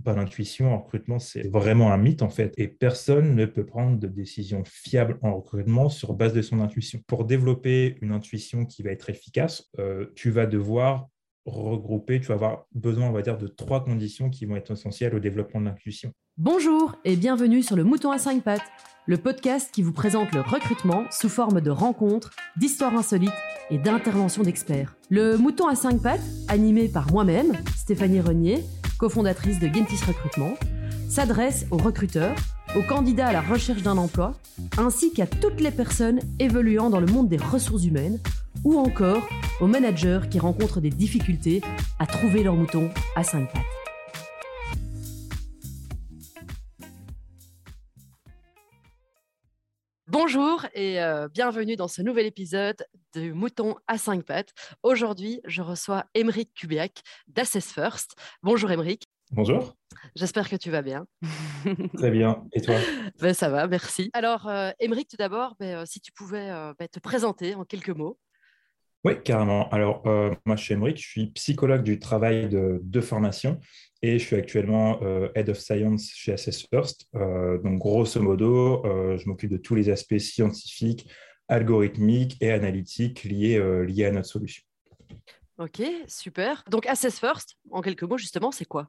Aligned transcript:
pas 0.00 0.14
l'intuition 0.14 0.74
en 0.74 0.78
recrutement, 0.78 1.18
c'est 1.18 1.48
vraiment 1.48 1.92
un 1.92 1.96
mythe 1.96 2.22
en 2.22 2.28
fait. 2.28 2.52
Et 2.56 2.68
personne 2.68 3.34
ne 3.34 3.46
peut 3.46 3.64
prendre 3.64 3.98
de 3.98 4.06
décision 4.06 4.62
fiable 4.64 5.18
en 5.22 5.36
recrutement 5.36 5.88
sur 5.88 6.14
base 6.14 6.32
de 6.32 6.42
son 6.42 6.60
intuition. 6.60 7.00
Pour 7.06 7.24
développer 7.24 7.96
une 8.00 8.12
intuition 8.12 8.66
qui 8.66 8.82
va 8.82 8.90
être 8.90 9.10
efficace, 9.10 9.68
euh, 9.78 10.06
tu 10.14 10.30
vas 10.30 10.46
devoir 10.46 11.08
regrouper, 11.46 12.20
tu 12.20 12.26
vas 12.26 12.34
avoir 12.34 12.66
besoin, 12.72 13.08
on 13.08 13.12
va 13.12 13.22
dire, 13.22 13.38
de 13.38 13.46
trois 13.46 13.82
conditions 13.82 14.30
qui 14.30 14.44
vont 14.44 14.56
être 14.56 14.72
essentielles 14.72 15.14
au 15.14 15.20
développement 15.20 15.60
de 15.60 15.66
l'intuition. 15.66 16.12
Bonjour 16.36 16.96
et 17.04 17.16
bienvenue 17.16 17.62
sur 17.62 17.76
le 17.76 17.84
Mouton 17.84 18.10
à 18.10 18.18
5 18.18 18.42
pattes, 18.42 18.62
le 19.06 19.16
podcast 19.16 19.70
qui 19.72 19.82
vous 19.82 19.92
présente 19.92 20.32
le 20.32 20.40
recrutement 20.40 21.04
sous 21.10 21.28
forme 21.28 21.60
de 21.60 21.70
rencontres, 21.70 22.30
d'histoires 22.56 22.94
insolites 22.94 23.32
et 23.70 23.78
d'interventions 23.78 24.42
d'experts. 24.42 24.96
Le 25.10 25.36
Mouton 25.36 25.66
à 25.66 25.74
5 25.74 26.00
pattes, 26.02 26.20
animé 26.48 26.88
par 26.88 27.10
moi-même, 27.12 27.52
Stéphanie 27.76 28.20
Renier, 28.20 28.62
cofondatrice 29.00 29.58
de 29.58 29.66
Gentis 29.66 30.04
Recrutement, 30.06 30.54
s'adresse 31.08 31.64
aux 31.70 31.78
recruteurs, 31.78 32.36
aux 32.76 32.82
candidats 32.82 33.28
à 33.28 33.32
la 33.32 33.40
recherche 33.40 33.82
d'un 33.82 33.96
emploi, 33.96 34.34
ainsi 34.76 35.12
qu'à 35.12 35.26
toutes 35.26 35.60
les 35.60 35.70
personnes 35.70 36.20
évoluant 36.38 36.90
dans 36.90 37.00
le 37.00 37.06
monde 37.06 37.28
des 37.28 37.38
ressources 37.38 37.84
humaines, 37.84 38.20
ou 38.62 38.78
encore 38.78 39.26
aux 39.60 39.66
managers 39.66 40.20
qui 40.30 40.38
rencontrent 40.38 40.82
des 40.82 40.90
difficultés 40.90 41.62
à 41.98 42.06
trouver 42.06 42.42
leur 42.42 42.54
mouton 42.54 42.90
à 43.16 43.24
5 43.24 43.50
pattes. 43.50 43.79
Bonjour 50.12 50.66
et 50.74 51.00
euh, 51.00 51.28
bienvenue 51.28 51.76
dans 51.76 51.86
ce 51.86 52.02
nouvel 52.02 52.26
épisode 52.26 52.84
de 53.14 53.30
Mouton 53.30 53.76
à 53.86 53.96
5 53.96 54.24
pattes. 54.24 54.52
Aujourd'hui, 54.82 55.40
je 55.44 55.62
reçois 55.62 56.04
Émeric 56.14 56.52
Kubiak 56.52 57.02
d'Assess 57.28 57.72
First. 57.72 58.16
Bonjour 58.42 58.72
Émeric. 58.72 59.04
Bonjour. 59.30 59.76
J'espère 60.16 60.48
que 60.48 60.56
tu 60.56 60.68
vas 60.68 60.82
bien. 60.82 61.06
Très 61.96 62.10
bien. 62.10 62.44
Et 62.52 62.60
toi? 62.60 62.74
Ben, 63.20 63.32
Ça 63.32 63.50
va, 63.50 63.68
merci. 63.68 64.10
Alors, 64.12 64.48
euh, 64.48 64.72
tout 64.80 65.16
d'abord, 65.16 65.54
ben, 65.60 65.76
euh, 65.76 65.84
si 65.86 66.00
tu 66.00 66.10
pouvais 66.10 66.48
ben, 66.76 66.88
te 66.88 66.98
présenter 66.98 67.54
en 67.54 67.64
quelques 67.64 67.90
mots. 67.90 68.18
Oui, 69.04 69.12
carrément. 69.22 69.68
Alors, 69.70 70.02
moi, 70.44 70.56
je 70.56 70.64
suis 70.64 70.74
Émeric, 70.74 70.96
je 70.96 71.08
suis 71.08 71.26
psychologue 71.28 71.84
du 71.84 72.00
travail 72.00 72.48
de, 72.48 73.00
formation 73.00 73.60
et 74.02 74.18
je 74.18 74.24
suis 74.24 74.36
actuellement 74.36 75.00
Head 75.34 75.48
of 75.48 75.58
Science 75.58 76.10
chez 76.14 76.32
Assess 76.32 76.66
First. 76.68 77.08
donc, 77.12 77.78
grosso 77.78 78.20
modo, 78.20 78.82
je 78.84 79.28
m'occupe 79.28 79.50
de 79.50 79.56
tous 79.56 79.74
les 79.74 79.90
aspects 79.90 80.18
scientifiques, 80.18 81.08
algorithmiques 81.48 82.36
et 82.40 82.50
analytiques 82.50 83.24
liés, 83.24 83.60
liés 83.86 84.06
à 84.06 84.12
notre 84.12 84.28
solution. 84.28 84.62
Ok, 85.58 85.82
super. 86.06 86.64
Donc, 86.70 86.86
Assess 86.86 87.18
First, 87.18 87.58
en 87.70 87.82
quelques 87.82 88.04
mots, 88.04 88.16
justement, 88.16 88.50
c'est 88.50 88.64
quoi? 88.64 88.88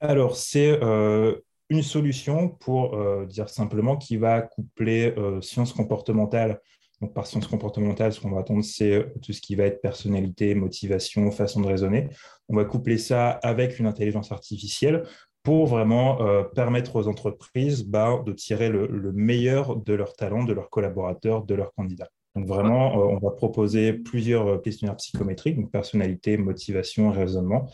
Alors, 0.00 0.36
c'est 0.36 0.76
euh, 0.82 1.36
une 1.70 1.82
solution 1.82 2.48
pour 2.48 2.94
euh, 2.94 3.24
dire 3.24 3.48
simplement 3.48 3.96
qui 3.96 4.16
va 4.16 4.42
coupler 4.42 5.14
euh, 5.16 5.40
sciences 5.40 5.72
comportementales. 5.72 6.60
Donc, 7.00 7.12
par 7.12 7.26
sciences 7.26 7.46
comportementales, 7.46 8.12
ce 8.12 8.20
qu'on 8.20 8.30
va 8.30 8.40
attendre, 8.40 8.64
c'est 8.64 9.12
tout 9.22 9.32
ce 9.32 9.40
qui 9.40 9.56
va 9.56 9.64
être 9.64 9.80
personnalité, 9.80 10.54
motivation, 10.54 11.30
façon 11.30 11.60
de 11.60 11.66
raisonner. 11.66 12.08
On 12.48 12.56
va 12.56 12.64
coupler 12.64 12.98
ça 12.98 13.30
avec 13.30 13.78
une 13.78 13.86
intelligence 13.86 14.32
artificielle 14.32 15.04
pour 15.42 15.66
vraiment 15.66 16.18
permettre 16.54 16.96
aux 16.96 17.06
entreprises 17.06 17.84
bah, 17.84 18.22
de 18.24 18.32
tirer 18.32 18.70
le, 18.70 18.86
le, 18.86 19.12
meilleur 19.12 19.76
de 19.76 19.92
leurs 19.92 20.14
talents, 20.14 20.44
de 20.44 20.54
leurs 20.54 20.70
collaborateurs, 20.70 21.44
de 21.44 21.54
leurs 21.54 21.74
candidats. 21.74 22.08
Donc 22.34 22.46
vraiment, 22.46 22.96
on 22.96 23.18
va 23.18 23.30
proposer 23.30 23.92
plusieurs 23.92 24.60
questionnaires 24.60 24.96
psychométriques, 24.96 25.56
donc 25.56 25.70
personnalité, 25.70 26.36
motivation, 26.36 27.12
raisonnement. 27.12 27.70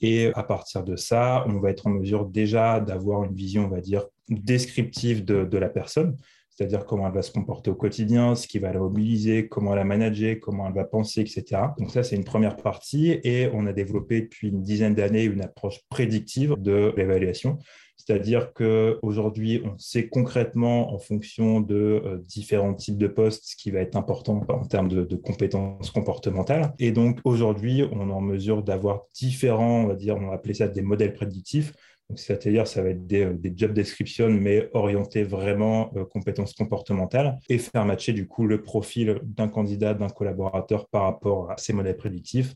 Et 0.00 0.32
à 0.34 0.42
partir 0.42 0.82
de 0.82 0.96
ça, 0.96 1.44
on 1.46 1.60
va 1.60 1.70
être 1.70 1.86
en 1.86 1.90
mesure 1.90 2.24
déjà 2.24 2.80
d'avoir 2.80 3.24
une 3.24 3.34
vision, 3.34 3.66
on 3.66 3.68
va 3.68 3.80
dire, 3.80 4.06
descriptive 4.28 5.24
de, 5.24 5.58
la 5.58 5.68
personne, 5.68 6.16
c'est-à-dire 6.58 6.86
comment 6.86 7.06
elle 7.06 7.14
va 7.14 7.22
se 7.22 7.30
comporter 7.30 7.70
au 7.70 7.76
quotidien, 7.76 8.34
ce 8.34 8.48
qui 8.48 8.58
va 8.58 8.72
la 8.72 8.80
mobiliser, 8.80 9.46
comment 9.46 9.76
va 9.76 9.84
manager, 9.84 10.40
comment 10.40 10.66
elle 10.66 10.74
va 10.74 10.82
penser, 10.82 11.20
etc. 11.20 11.44
Donc 11.78 11.92
ça, 11.92 12.02
c'est 12.02 12.16
une 12.16 12.24
première 12.24 12.56
partie 12.56 13.20
et 13.22 13.48
on 13.54 13.64
a 13.66 13.72
développé 13.72 14.22
depuis 14.22 14.48
une 14.48 14.60
dizaine 14.60 14.96
d'années 14.96 15.22
une 15.22 15.40
approche 15.40 15.78
prédictive 15.88 16.56
de 16.58 16.92
l'évaluation. 16.96 17.58
C'est-à-dire 17.96 18.52
qu'aujourd'hui, 18.54 19.62
on 19.64 19.78
sait 19.78 20.08
concrètement, 20.08 20.92
en 20.92 20.98
fonction 20.98 21.60
de 21.60 22.02
euh, 22.04 22.18
différents 22.26 22.74
types 22.74 22.98
de 22.98 23.06
postes, 23.06 23.44
ce 23.44 23.54
qui 23.54 23.70
va 23.70 23.78
être 23.78 23.94
important 23.94 24.44
en 24.48 24.64
termes 24.64 24.88
de, 24.88 25.14
compétences 25.14 25.92
comportementales. 25.92 26.74
Et 26.80 26.90
donc, 26.90 27.20
aujourd'hui, 27.22 27.84
on 27.92 28.10
est 28.10 28.12
en 28.12 28.20
mesure 28.20 28.64
d'avoir 28.64 29.02
différents, 29.14 29.84
on 29.84 29.86
va 29.86 29.94
dire, 29.94 30.16
on 30.16 30.26
va 30.26 30.32
appeler 30.32 30.54
ça 30.54 30.66
des 30.66 30.82
modèles 30.82 31.12
prédictifs. 31.12 31.72
C'est-à-dire, 32.14 32.66
ça 32.66 32.82
va 32.82 32.90
être 32.90 33.06
des, 33.06 33.24
euh, 33.24 33.52
job 33.54 33.72
descriptions, 33.72 34.30
mais 34.30 34.70
orientés 34.72 35.24
vraiment 35.24 35.90
euh, 35.96 36.04
compétences 36.04 36.54
comportementales 36.54 37.36
et 37.48 37.58
faire 37.58 37.84
matcher 37.84 38.12
du 38.12 38.26
coup 38.26 38.46
le 38.46 38.62
profil 38.62 39.20
d'un 39.22 39.48
candidat, 39.48 39.94
d'un 39.94 40.08
collaborateur 40.08 40.88
par 40.88 41.02
rapport 41.02 41.50
à 41.50 41.56
ces 41.58 41.72
modèles 41.72 41.96
prédictifs 41.96 42.54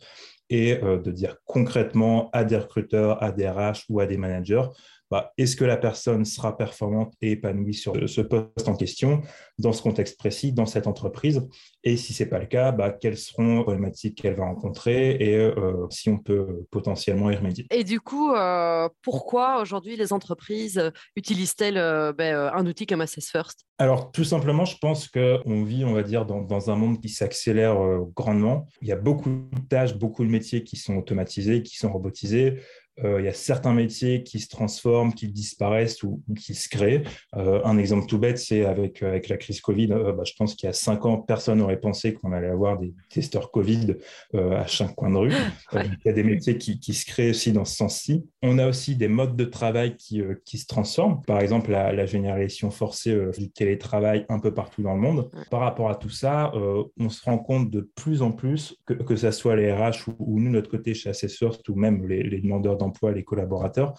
et 0.51 0.77
de 0.77 1.11
dire 1.11 1.37
concrètement 1.47 2.29
à 2.35 2.45
des 2.45 2.59
recruteurs, 2.59 3.23
à 3.23 3.33
des 3.33 3.49
RH 3.49 3.87
ou 3.89 4.01
à 4.01 4.07
des 4.07 4.19
managers, 4.19 4.65
bah, 5.13 5.35
est-ce 5.37 5.57
que 5.57 5.67
la 5.67 5.77
personne 5.77 6.25
sera 6.25 6.57
performante 6.57 7.13
et 7.21 7.33
épanouie 7.33 7.75
sur 7.75 7.93
ce 8.09 8.23
poste 8.23 8.67
en 8.67 8.75
question, 8.75 9.21
dans 9.59 9.75
ce 9.75 9.83
contexte 9.83 10.19
précis, 10.19 10.55
dans 10.55 10.65
cette 10.65 10.87
entreprise? 10.87 11.47
Et 11.85 11.99
si 11.99 12.15
ce 12.15 12.23
n'est 12.23 12.31
pas 12.31 12.39
le 12.39 12.47
cas, 12.47 12.73
bah, 12.73 12.91
quelles 12.91 13.19
seront 13.19 13.59
les 13.59 13.63
problématiques 13.63 14.23
qu'elle 14.23 14.37
va 14.37 14.47
rencontrer 14.47 15.11
et 15.21 15.37
euh, 15.37 15.87
si 15.91 16.09
on 16.09 16.17
peut 16.17 16.65
potentiellement 16.71 17.31
y 17.31 17.37
remédier? 17.37 17.67
Et 17.71 17.85
du 17.85 18.01
coup, 18.01 18.33
euh, 18.33 18.89
pourquoi 19.03 19.61
aujourd'hui 19.61 19.97
les 19.97 20.15
entreprises 20.15 20.81
utilisent-elles 21.15 21.77
euh, 21.77 22.15
ben, 22.15 22.51
un 22.55 22.67
outil 22.67 22.87
comme 22.87 23.03
Assess 23.03 23.29
First? 23.31 23.67
Alors, 23.77 24.13
tout 24.13 24.25
simplement, 24.25 24.65
je 24.65 24.79
pense 24.79 25.09
qu'on 25.09 25.65
vit, 25.65 25.85
on 25.85 25.93
va 25.93 26.05
dire, 26.05 26.25
dans, 26.25 26.41
dans 26.41 26.71
un 26.71 26.77
monde 26.77 27.03
qui 27.03 27.11
s'accélère 27.11 27.77
grandement. 28.17 28.67
Il 28.81 28.89
y 28.89 28.93
a 28.93 28.97
beaucoup 28.97 29.29
de 29.29 29.69
tâches, 29.69 29.95
beaucoup 29.95 30.25
de 30.25 30.31
métiers 30.31 30.65
qui 30.65 30.77
sont 30.77 30.97
automatisés, 30.97 31.63
qui 31.63 31.77
sont 31.77 31.93
robotisés. 31.93 32.61
Euh, 33.05 33.21
il 33.21 33.25
y 33.25 33.29
a 33.29 33.33
certains 33.33 33.73
métiers 33.73 34.23
qui 34.23 34.39
se 34.39 34.49
transforment, 34.49 35.15
qui 35.15 35.29
disparaissent 35.29 36.03
ou, 36.03 36.23
qui 36.39 36.55
se 36.55 36.69
créent. 36.69 37.03
Euh, 37.37 37.61
un 37.65 37.79
exemple 37.79 38.07
tout 38.07 38.19
bête, 38.19 38.39
c'est 38.39 38.65
avec, 38.65 39.03
avec 39.03 39.29
la 39.29 39.37
crise 39.37 39.61
Covid. 39.61 39.93
Euh, 39.93 40.13
bah, 40.13 40.25
je 40.25 40.33
pense 40.39 40.55
qu'il 40.55 40.67
y 40.67 40.71
a 40.71 40.73
cinq 40.73 41.07
ans, 41.07 41.19
personne 41.19 41.59
n'aurait 41.59 41.81
pensé 41.81 42.13
qu'on 42.13 42.33
allait 42.33 42.49
avoir 42.49 42.79
des 42.79 42.95
testeurs 43.09 43.51
Covid 43.51 43.97
à 44.35 44.67
chaque 44.67 44.95
coin 44.95 45.11
de 45.11 45.17
rue. 45.17 45.33
il 45.73 45.99
y 46.05 46.09
a 46.09 46.13
des 46.13 46.23
métiers 46.23 46.59
qui, 46.59 46.81
qui, 46.81 46.95
se 46.95 47.07
créent 47.07 47.31
aussi 47.31 47.53
dans 47.53 47.65
ce 47.65 47.77
sens-ci. 47.77 48.25
On 48.43 48.59
a 48.59 48.69
aussi 48.69 48.97
des 48.97 49.09
modes 49.09 49.37
de 49.37 49.45
travail 49.45 49.97
qui, 49.97 50.23
qui 50.45 50.59
se 50.59 50.67
transforment. 50.67 51.21
Par 51.27 51.41
exemple, 51.41 51.71
la, 51.71 51.93
la 51.93 52.07
généralisation 52.07 52.71
forcée 52.71 53.17
du 53.39 53.51
télétravail 53.51 54.27
un 54.29 54.39
peu 54.39 54.53
partout 54.53 54.83
dans 54.83 54.95
le 54.95 55.01
monde. 55.01 55.31
Par 55.51 55.61
rapport 55.61 55.91
à 55.91 55.95
tout 55.95 56.11
ça, 56.11 56.53
on 56.99 57.09
se 57.09 57.25
rend 57.25 57.39
compte 57.39 57.71
de 57.71 57.81
plus 57.95 58.23
en 58.23 58.33
plus 58.33 58.77
que, 58.87 58.95
que 58.95 59.17
ce 59.17 59.31
soit 59.31 59.57
les 59.57 59.73
RH 59.73 60.09
ou, 60.19 60.41
nous, 60.41 60.51
notre 60.51 60.71
côté 60.71 60.95
chez 60.95 61.11
Assessors, 61.11 61.59
ou 61.69 61.75
même 61.75 62.07
les, 62.07 62.23
les 62.23 62.41
demandeurs 62.41 62.77
les 63.15 63.25
collaborateurs, 63.25 63.95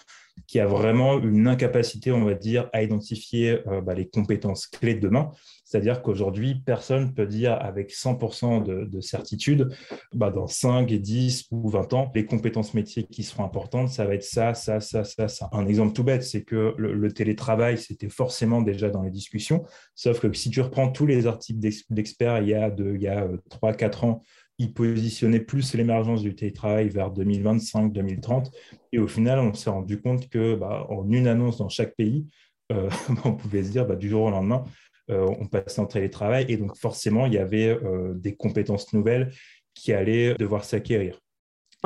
qui 0.48 0.60
a 0.60 0.66
vraiment 0.66 1.20
une 1.20 1.48
incapacité, 1.48 2.12
on 2.12 2.26
va 2.26 2.34
dire, 2.34 2.70
à 2.74 2.84
identifier 2.84 3.60
euh, 3.68 3.82
bah, 3.82 3.94
les 3.94 4.08
compétences 4.08 4.68
clés 4.68 4.96
de 4.96 5.00
demain. 5.00 5.32
C'est-à-dire 5.64 6.02
qu'aujourd'hui, 6.02 6.62
personne 6.66 7.08
ne 7.08 7.12
peut 7.12 7.26
dire 7.26 7.54
avec 7.60 7.92
100% 7.92 8.64
de, 8.64 9.02
certitude, 9.02 9.70
bah, 10.14 10.30
dans 10.30 10.46
5, 10.46 10.92
10 10.92 11.48
ou 11.52 11.70
20 11.70 11.94
ans, 11.94 12.12
les 12.14 12.26
compétences 12.26 12.74
métiers 12.74 13.06
qui 13.06 13.24
seront 13.24 13.44
importantes, 13.44 13.90
ça 13.90 14.06
va 14.06 14.14
être 14.14 14.24
ça, 14.24 14.54
ça, 14.54 14.80
ça, 14.80 15.04
ça, 15.04 15.28
ça. 15.28 15.50
Un 15.52 15.66
exemple 15.66 15.94
tout 15.94 16.04
bête, 16.04 16.24
c'est 16.24 16.44
que 16.44 16.76
le, 16.78 17.12
télétravail, 17.12 17.78
c'était 17.78 18.10
forcément 18.10 18.62
déjà 18.62 18.90
dans 18.90 19.02
les 19.02 19.12
discussions, 19.12 19.64
sauf 19.96 20.20
que 20.20 20.32
si 20.34 20.50
tu 20.50 20.62
reprends 20.62 20.92
tous 20.92 21.06
les 21.06 21.26
articles 21.28 21.60
d'experts 21.90 22.42
il 22.42 22.50
y 22.50 22.54
a, 22.54 22.74
il 22.78 23.02
y 23.02 23.08
a 23.08 23.28
3-4 23.62 23.84
euh, 23.84 24.08
ans, 24.08 24.22
ils 24.64 24.74
positionnaient 24.74 25.40
plus 25.40 25.74
l'émergence 25.74 26.22
du 26.22 26.36
télétravail 26.36 26.90
vers 26.90 27.12
2025-2030. 27.12 28.52
Et 28.92 29.00
au 29.00 29.08
final, 29.08 29.40
on 29.40 29.54
s'est 29.54 29.70
rendu 29.70 30.00
compte 30.02 30.30
que 30.30 30.56
bah, 30.56 30.86
en 30.90 31.10
une 31.12 31.28
annonce 31.28 31.58
dans 31.58 31.70
chaque 31.70 31.96
pays, 31.96 32.26
euh, 32.72 32.90
on 33.26 33.34
pouvait 33.34 33.64
se 33.64 33.72
dire 33.72 33.86
bah, 33.86 33.96
du 33.96 34.10
jour 34.10 34.24
au 34.24 34.30
lendemain, 34.30 34.64
euh, 35.10 35.28
on 35.40 35.48
passait 35.48 35.82
en 35.82 35.86
télétravail. 35.86 36.46
Et 36.48 36.58
donc 36.58 36.78
forcément, 36.78 37.26
il 37.26 37.34
y 37.34 37.38
avait 37.38 37.68
euh, 37.68 38.14
des 38.16 38.36
compétences 38.36 38.94
nouvelles 38.94 39.32
qui 39.74 39.92
allaient 39.92 40.36
devoir 40.36 40.64
s'acquérir. 40.64 41.20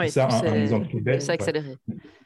Ça, 0.09 0.27
un, 0.27 0.61
exemple 0.61 0.87
Ça 1.19 1.31
a 1.31 1.35
accéléré. 1.35 1.75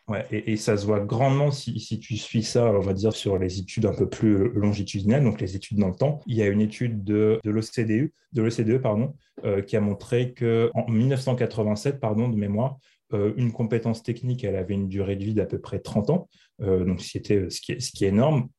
Ouais, 0.08 0.26
et, 0.32 0.58
ça 0.58 0.76
se 0.76 0.86
voit 0.86 1.00
grandement 1.00 1.52
si, 1.52 1.80
si, 1.80 2.00
tu 2.00 2.18
suis 2.18 2.44
ça, 2.44 2.66
on 2.66 2.80
va 2.80 2.94
dire, 2.94 3.14
sur 3.14 3.38
les 3.38 3.60
études 3.60 3.86
un 3.86 3.94
peu 3.94 4.10
plus 4.10 4.50
longitudinales, 4.52 5.24
donc 5.24 5.40
les 5.40 5.56
études 5.56 5.78
dans 5.78 5.88
le 5.88 5.96
temps. 5.96 6.20
Il 6.26 6.36
y 6.36 6.42
a 6.42 6.48
une 6.48 6.60
étude 6.60 7.04
de, 7.04 7.40
de 7.44 7.50
l'OCDE, 7.50 8.12
de 8.34 8.42
l'OCDE 8.42 8.82
pardon, 8.82 9.16
euh, 9.46 9.62
qui 9.62 9.78
a 9.78 9.82
montré 9.82 10.34
qu'en 10.34 10.86
1987, 10.90 12.00
pardon, 12.00 12.28
de 12.28 12.36
mémoire, 12.36 12.78
euh, 13.14 13.34
une 13.38 13.54
compétence 13.54 14.04
technique, 14.04 14.44
elle 14.44 14.56
avait 14.56 14.74
une 14.74 14.90
durée 14.90 15.16
de 15.16 15.24
vie 15.24 15.34
d'à 15.34 15.46
peu 15.46 15.60
près 15.60 15.80
30 15.80 16.10
ans, 16.10 16.30
euh, 16.62 16.84
donc 16.84 17.02
c'était 17.02 17.50
ce 17.50 17.62
qui, 17.62 17.74
est, 17.74 17.80
ce 17.80 17.92
qui 17.92 18.04
est 18.04 18.10
énorme, 18.10 18.50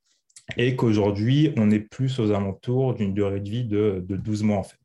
et 0.56 0.74
qu'aujourd'hui, 0.74 1.52
on 1.56 1.70
est 1.70 1.80
plus 1.80 2.18
aux 2.18 2.30
alentours 2.30 2.94
d'une 2.94 3.12
durée 3.12 3.40
de 3.40 3.48
vie 3.48 3.64
de, 3.64 4.02
de, 4.06 4.16
12 4.16 4.42
mois 4.44 4.58
en 4.58 4.62
fait. 4.62 4.78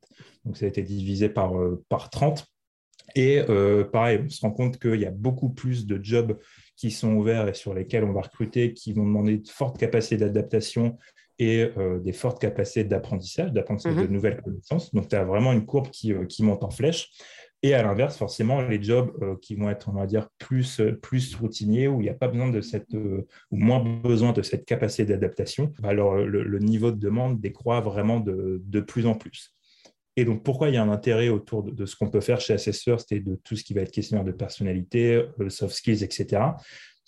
Donc 0.44 0.56
ça 0.56 0.66
a 0.66 0.68
été 0.68 0.82
divisé 0.82 1.28
par, 1.28 1.52
par 1.88 2.10
30. 2.10 2.46
Et 3.14 3.42
euh, 3.48 3.84
pareil, 3.84 4.20
on 4.24 4.28
se 4.28 4.40
rend 4.40 4.50
compte 4.50 4.78
qu'il 4.78 5.00
y 5.00 5.06
a 5.06 5.10
beaucoup 5.10 5.50
plus 5.50 5.86
de 5.86 5.98
jobs 6.02 6.38
qui 6.76 6.90
sont 6.90 7.14
ouverts 7.14 7.48
et 7.48 7.54
sur 7.54 7.74
lesquels 7.74 8.04
on 8.04 8.12
va 8.12 8.22
recruter, 8.22 8.72
qui 8.72 8.92
vont 8.92 9.04
demander 9.04 9.38
de 9.38 9.48
fortes 9.48 9.78
capacités 9.78 10.16
d'adaptation 10.18 10.96
et 11.38 11.70
euh, 11.76 11.98
des 12.00 12.12
fortes 12.12 12.40
capacités 12.40 12.84
d'apprentissage, 12.84 13.52
d'apprentissage 13.52 13.94
de 13.94 14.02
mhm. 14.02 14.12
nouvelles 14.12 14.42
connaissances. 14.42 14.92
Donc, 14.92 15.08
tu 15.08 15.16
as 15.16 15.24
vraiment 15.24 15.52
une 15.52 15.66
courbe 15.66 15.88
qui, 15.90 16.12
euh, 16.12 16.24
qui, 16.24 16.42
monte 16.42 16.64
en 16.64 16.70
flèche. 16.70 17.10
Et 17.62 17.74
à 17.74 17.82
l'inverse, 17.82 18.16
forcément, 18.16 18.62
les 18.62 18.82
jobs 18.82 19.12
euh, 19.22 19.36
qui 19.40 19.54
vont 19.54 19.68
être, 19.68 19.88
on 19.88 19.92
va 19.92 20.06
dire, 20.06 20.28
plus, 20.38 20.80
plus 21.02 21.34
routiniers, 21.34 21.88
où 21.88 22.00
il 22.00 22.04
n'y 22.04 22.10
a 22.10 22.14
pas 22.14 22.28
besoin 22.28 22.50
de 22.50 22.60
cette, 22.60 22.94
ou 22.94 23.24
moins 23.56 23.80
besoin 23.80 24.32
de 24.32 24.42
cette 24.42 24.64
capacité 24.64 25.04
d'adaptation, 25.04 25.72
alors 25.82 26.16
le, 26.16 26.58
niveau 26.60 26.92
de 26.92 26.98
demande 26.98 27.40
décroît 27.40 27.80
vraiment 27.80 28.20
de, 28.20 28.62
de, 28.64 28.80
plus 28.80 29.06
en 29.06 29.14
plus. 29.14 29.57
Et 30.18 30.24
donc, 30.24 30.42
pourquoi 30.42 30.68
il 30.68 30.74
y 30.74 30.76
a 30.76 30.82
un 30.82 30.90
intérêt 30.90 31.28
autour 31.28 31.62
de, 31.62 31.86
ce 31.86 31.94
qu'on 31.94 32.10
peut 32.10 32.20
faire 32.20 32.40
chez 32.40 32.52
Assessor, 32.52 32.98
et 33.12 33.20
de 33.20 33.36
tout 33.44 33.54
ce 33.54 33.62
qui 33.62 33.72
va 33.72 33.82
être 33.82 33.92
questionnaire 33.92 34.24
de 34.24 34.32
personnalité, 34.32 35.22
soft 35.48 35.76
skills, 35.76 36.02
etc 36.02 36.40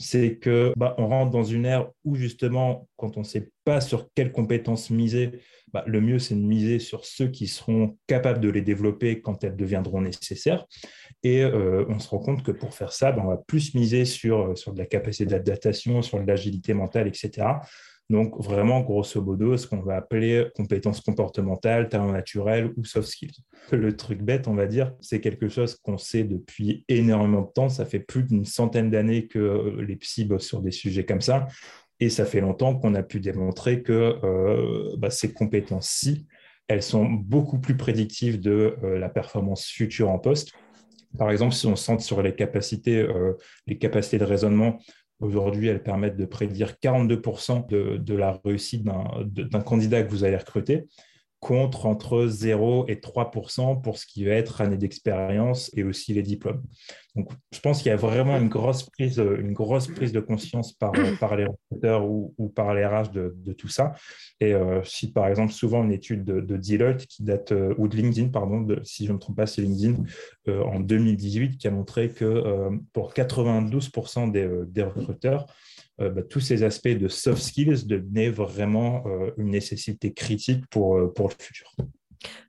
c'est 0.00 0.36
que 0.36 0.72
bah, 0.76 0.94
on 0.96 1.08
rentre 1.08 1.30
dans 1.30 1.44
une 1.44 1.66
ère 1.66 1.90
où 2.04 2.14
justement, 2.14 2.88
quand 2.96 3.18
on 3.18 3.20
ne 3.20 3.24
sait 3.24 3.50
pas 3.64 3.82
sur 3.82 4.08
quelles 4.14 4.32
compétences 4.32 4.88
miser, 4.88 5.42
bah, 5.74 5.84
le 5.86 6.00
mieux 6.00 6.18
c'est 6.18 6.34
de 6.34 6.40
miser 6.40 6.78
sur 6.78 7.04
ceux 7.04 7.28
qui 7.28 7.46
seront 7.46 7.98
capables 8.06 8.40
de 8.40 8.48
les 8.48 8.62
développer 8.62 9.20
quand 9.20 9.44
elles 9.44 9.56
deviendront 9.56 10.00
nécessaires. 10.00 10.64
Et 11.22 11.42
euh, 11.42 11.84
on 11.90 11.98
se 11.98 12.08
rend 12.08 12.18
compte 12.18 12.42
que 12.42 12.50
pour 12.50 12.72
faire 12.74 12.92
ça, 12.92 13.12
bah, 13.12 13.20
on 13.22 13.28
va 13.28 13.36
plus 13.36 13.74
miser 13.74 14.06
sur, 14.06 14.52
euh, 14.52 14.54
sur 14.54 14.72
de 14.72 14.78
la 14.78 14.86
capacité 14.86 15.26
d'adaptation, 15.26 16.00
sur 16.00 16.18
l'agilité 16.18 16.72
mentale, 16.72 17.06
etc. 17.06 17.46
Donc, 18.10 18.42
vraiment, 18.42 18.80
grosso 18.80 19.22
modo, 19.22 19.56
ce 19.56 19.68
qu'on 19.68 19.82
va 19.82 19.96
appeler 19.96 20.48
compétences 20.56 21.00
comportementales, 21.00 21.88
talent 21.88 22.10
naturel 22.10 22.72
ou 22.76 22.84
soft 22.84 23.08
skills. 23.08 23.36
Le 23.70 23.96
truc 23.96 24.20
bête, 24.20 24.48
on 24.48 24.54
va 24.54 24.66
dire, 24.66 24.92
c'est 25.00 25.20
quelque 25.20 25.48
chose 25.48 25.76
qu'on 25.76 25.96
sait 25.96 26.24
depuis 26.24 26.84
énormément 26.88 27.42
de 27.42 27.52
temps. 27.52 27.68
Ça 27.68 27.86
fait 27.86 28.00
plus 28.00 28.24
d'une 28.24 28.44
centaine 28.44 28.90
d'années 28.90 29.28
que 29.28 29.76
les 29.80 29.94
psys 29.94 30.24
bossent 30.24 30.48
sur 30.48 30.60
des 30.60 30.72
sujets 30.72 31.04
comme 31.04 31.20
ça. 31.20 31.46
Et 32.00 32.08
ça 32.08 32.24
fait 32.24 32.40
longtemps 32.40 32.74
qu'on 32.74 32.96
a 32.96 33.04
pu 33.04 33.20
démontrer 33.20 33.82
que 33.82 34.18
euh, 34.24 34.96
bah, 34.98 35.10
ces 35.10 35.32
compétences-ci, 35.32 36.26
elles 36.66 36.82
sont 36.82 37.04
beaucoup 37.04 37.60
plus 37.60 37.76
prédictives 37.76 38.40
de 38.40 38.74
euh, 38.82 38.98
la 38.98 39.08
performance 39.08 39.66
future 39.66 40.10
en 40.10 40.18
poste. 40.18 40.50
Par 41.16 41.30
exemple, 41.30 41.54
si 41.54 41.66
on 41.66 41.76
centre 41.76 42.02
sur 42.02 42.22
les 42.22 42.34
capacités, 42.34 42.98
euh, 42.98 43.34
les 43.66 43.78
capacités 43.78 44.18
de 44.18 44.24
raisonnement, 44.24 44.78
Aujourd'hui, 45.20 45.68
elles 45.68 45.82
permettent 45.82 46.16
de 46.16 46.24
prédire 46.24 46.74
42% 46.82 47.68
de, 47.68 47.98
de, 47.98 48.14
la 48.14 48.40
réussite 48.44 48.84
d'un 48.84 49.60
candidat 49.60 50.02
que 50.02 50.10
vous 50.10 50.24
allez 50.24 50.36
recruter 50.36 50.86
contre 51.40 51.86
entre 51.86 52.26
0 52.26 52.84
et 52.88 53.00
3 53.00 53.30
pour 53.30 53.50
ce 53.50 54.06
qui 54.06 54.24
va 54.24 54.32
être 54.32 54.60
année 54.60 54.76
d'expérience 54.76 55.70
et 55.74 55.84
aussi 55.84 56.12
les 56.12 56.22
diplômes. 56.22 56.62
Donc, 57.16 57.30
je 57.50 57.60
pense 57.60 57.78
qu'il 57.78 57.88
y 57.88 57.92
a 57.92 57.96
vraiment 57.96 58.36
une 58.36 58.48
grosse 58.48 58.84
prise, 58.84 59.18
une 59.18 59.54
grosse 59.54 59.88
prise 59.88 60.12
de 60.12 60.20
conscience 60.20 60.74
par, 60.74 60.92
par 61.18 61.36
les 61.36 61.46
recruteurs 61.46 62.04
ou, 62.06 62.52
par 62.54 62.74
les 62.74 62.84
RH 62.84 63.10
de, 63.10 63.52
tout 63.54 63.68
ça. 63.68 63.94
Et 64.38 64.54
euh, 64.54 64.82
si 64.84 65.12
par 65.12 65.26
exemple, 65.26 65.52
souvent 65.52 65.82
une 65.82 65.92
étude 65.92 66.24
de, 66.24 66.40
de 66.40 66.56
Deloitte 66.56 67.06
qui 67.06 67.24
date, 67.24 67.52
euh, 67.52 67.74
ou 67.78 67.88
de 67.88 67.96
LinkedIn, 67.96 68.28
pardon, 68.28 68.66
si 68.84 69.06
je 69.06 69.10
ne 69.10 69.14
me 69.14 69.18
trompe 69.18 69.36
pas, 69.36 69.46
c'est 69.46 69.62
LinkedIn, 69.62 70.04
euh, 70.48 70.62
en 70.62 70.78
2018, 70.78 71.56
qui 71.56 71.66
a 71.66 71.70
montré 71.70 72.10
que 72.10 72.68
pour 72.92 73.12
92% 73.14 74.30
des, 74.30 74.48
des 74.66 74.82
recruteurs, 74.82 75.46
euh, 75.48 75.79
bah, 76.08 76.22
tous 76.22 76.40
ces 76.40 76.62
aspects 76.62 76.88
de 76.88 77.08
soft 77.08 77.42
skills 77.42 77.86
devenaient 77.86 78.30
vraiment 78.30 79.04
euh, 79.06 79.30
une 79.36 79.50
nécessité 79.50 80.14
critique 80.14 80.66
pour, 80.68 80.96
euh, 80.96 81.12
pour 81.12 81.28
le 81.28 81.34
futur. 81.38 81.70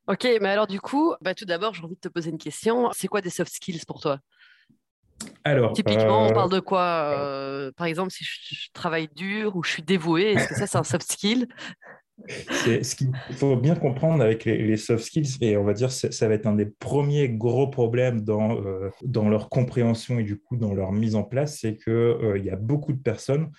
Ok, 0.07 0.27
mais 0.41 0.49
alors 0.49 0.67
du 0.67 0.79
coup, 0.79 1.13
bah, 1.21 1.35
tout 1.35 1.45
d'abord, 1.45 1.73
j'ai 1.73 1.83
envie 1.83 1.95
de 1.95 1.99
te 1.99 2.07
poser 2.07 2.29
une 2.29 2.37
question. 2.37 2.89
C'est 2.93 3.07
quoi 3.07 3.19
des 3.19 3.29
soft 3.29 3.53
skills 3.53 3.81
pour 3.85 3.99
toi? 3.99 4.19
Alors, 5.43 5.73
Typiquement, 5.73 6.27
on 6.27 6.33
parle 6.33 6.51
de 6.51 6.59
quoi 6.59 7.71
Par 7.75 7.87
exemple, 7.87 8.11
si 8.11 8.23
je, 8.23 8.69
travaille 8.73 9.09
dur 9.15 9.55
ou 9.55 9.63
je 9.63 9.71
suis 9.71 9.83
dévoué, 9.83 10.33
est-ce 10.33 10.47
que 10.47 10.55
ça, 10.55 10.67
c'est 10.67 10.77
un 10.77 10.83
soft 10.83 11.11
skill? 11.11 11.47
Ce 12.27 12.95
qu'il 12.95 13.11
faut 13.31 13.55
bien 13.55 13.75
comprendre 13.75 14.23
avec 14.23 14.45
les, 14.45 14.77
soft 14.77 15.03
skills, 15.03 15.37
et 15.41 15.57
on 15.57 15.63
va 15.63 15.73
dire 15.73 15.91
ça, 15.91 16.11
ça 16.11 16.27
va 16.27 16.35
être 16.35 16.47
un 16.47 16.55
des 16.55 16.65
premiers 16.65 17.29
gros 17.29 17.67
problèmes 17.67 18.21
dans, 18.21 18.57
euh, 18.61 18.89
dans 19.03 19.29
leur 19.29 19.49
compréhension 19.49 20.19
et 20.19 20.23
du 20.23 20.37
coup 20.37 20.57
dans 20.57 20.73
leur 20.73 20.91
mise 20.91 21.15
en 21.15 21.23
place, 21.23 21.59
c'est 21.59 21.75
qu'il 21.75 21.93
euh, 21.93 22.37
y 22.37 22.49
a 22.49 22.55
beaucoup 22.55 22.93
de 22.93 23.01
personnes 23.01 23.49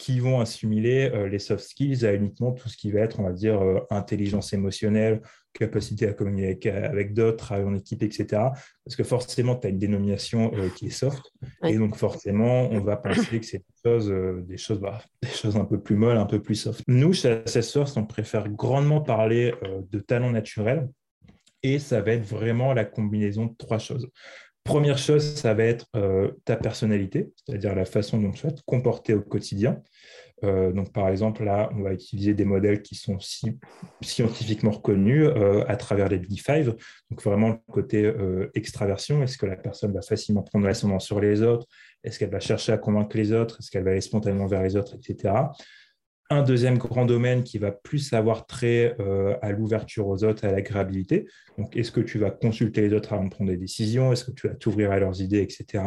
qui 0.00 0.18
vont 0.18 0.40
assimiler 0.40 1.10
euh, 1.12 1.28
les 1.28 1.38
soft 1.38 1.62
skills 1.62 2.06
à 2.06 2.14
uniquement 2.14 2.52
tout 2.52 2.68
ce 2.68 2.76
qui 2.76 2.90
va 2.90 3.00
être, 3.00 3.20
on 3.20 3.24
va 3.24 3.32
dire, 3.32 3.60
intelligence 3.90 4.52
émotionnelle, 4.52 5.20
capacité 5.52 6.08
à 6.08 6.12
communiquer 6.12 6.70
avec 6.70 7.12
d'autres, 7.12 7.36
travailler 7.36 7.66
en 7.66 7.74
équipe, 7.74 8.02
etc. 8.02 8.26
Parce 8.84 8.96
que 8.96 9.02
forcément, 9.02 9.56
tu 9.56 9.66
as 9.66 9.70
une 9.70 9.78
dénomination 9.78 10.52
euh, 10.54 10.68
qui 10.68 10.86
est 10.86 10.90
soft. 10.90 11.22
Et 11.64 11.76
donc, 11.76 11.96
forcément, 11.96 12.68
on 12.70 12.80
va 12.80 12.96
penser 12.96 13.40
que 13.40 13.46
c'est 13.46 13.58
des 13.58 13.64
choses, 13.84 14.10
euh, 14.10 14.42
des, 14.46 14.56
choses, 14.56 14.80
bah, 14.80 15.02
des 15.22 15.28
choses 15.28 15.56
un 15.56 15.64
peu 15.64 15.80
plus 15.80 15.96
molles, 15.96 16.18
un 16.18 16.26
peu 16.26 16.40
plus 16.40 16.54
soft. 16.54 16.82
Nous, 16.86 17.12
chez 17.12 17.42
Assessors, 17.44 17.92
on 17.96 18.04
préfère 18.04 18.48
grandement 18.48 19.00
parler 19.00 19.54
euh, 19.64 19.80
de 19.90 19.98
talent 19.98 20.30
naturel. 20.30 20.88
Et 21.62 21.78
ça 21.78 22.00
va 22.00 22.12
être 22.12 22.24
vraiment 22.24 22.72
la 22.72 22.86
combinaison 22.86 23.46
de 23.46 23.54
trois 23.58 23.78
choses. 23.78 24.08
Première 24.70 24.98
chose, 24.98 25.34
ça 25.34 25.52
va 25.52 25.64
être 25.64 25.86
ta 26.44 26.56
personnalité, 26.56 27.32
c'est-à-dire 27.34 27.74
la 27.74 27.84
façon 27.84 28.18
dont 28.18 28.30
tu 28.30 28.46
vas 28.46 28.52
te 28.52 28.62
comporter 28.64 29.14
au 29.14 29.20
quotidien. 29.20 29.82
Euh, 30.44 30.72
donc, 30.72 30.92
par 30.92 31.08
exemple, 31.08 31.44
là, 31.44 31.70
on 31.74 31.82
va 31.82 31.92
utiliser 31.92 32.34
des 32.34 32.44
modèles 32.44 32.82
qui 32.82 32.94
sont 32.94 33.18
scientifiquement 34.00 34.70
reconnus 34.70 35.26
euh, 35.26 35.64
à 35.68 35.76
travers 35.76 36.08
les 36.08 36.18
Big 36.18 36.40
Five. 36.40 36.74
Donc, 37.10 37.22
vraiment, 37.22 37.48
le 37.48 37.72
côté 37.72 38.04
euh, 38.04 38.50
extraversion, 38.54 39.22
est-ce 39.22 39.36
que 39.36 39.46
la 39.46 39.56
personne 39.56 39.92
va 39.92 40.02
facilement 40.02 40.42
prendre 40.42 40.66
l'ascendant 40.66 40.98
sur 40.98 41.20
les 41.20 41.42
autres? 41.42 41.66
Est-ce 42.02 42.18
qu'elle 42.18 42.30
va 42.30 42.40
chercher 42.40 42.72
à 42.72 42.78
convaincre 42.78 43.16
les 43.16 43.32
autres? 43.32 43.58
Est-ce 43.60 43.70
qu'elle 43.70 43.84
va 43.84 43.90
aller 43.90 44.00
spontanément 44.00 44.46
vers 44.46 44.62
les 44.62 44.76
autres, 44.76 44.94
etc. 44.94 45.34
Un 46.30 46.42
deuxième 46.42 46.78
grand 46.78 47.06
domaine 47.06 47.42
qui 47.42 47.58
va 47.58 47.72
plus 47.72 48.12
avoir 48.12 48.46
trait 48.46 48.96
à 49.42 49.50
l'ouverture 49.50 50.06
aux 50.06 50.22
autres, 50.22 50.44
à 50.44 50.52
l'agréabilité. 50.52 51.26
Donc, 51.58 51.76
est-ce 51.76 51.90
que 51.90 52.00
tu 52.00 52.18
vas 52.18 52.30
consulter 52.30 52.82
les 52.82 52.94
autres 52.94 53.12
avant 53.12 53.24
de 53.24 53.30
prendre 53.30 53.50
des 53.50 53.56
décisions? 53.56 54.12
Est-ce 54.12 54.24
que 54.24 54.30
tu 54.30 54.46
vas 54.46 54.54
t'ouvrir 54.54 54.92
à 54.92 55.00
leurs 55.00 55.20
idées, 55.20 55.42
etc 55.42 55.82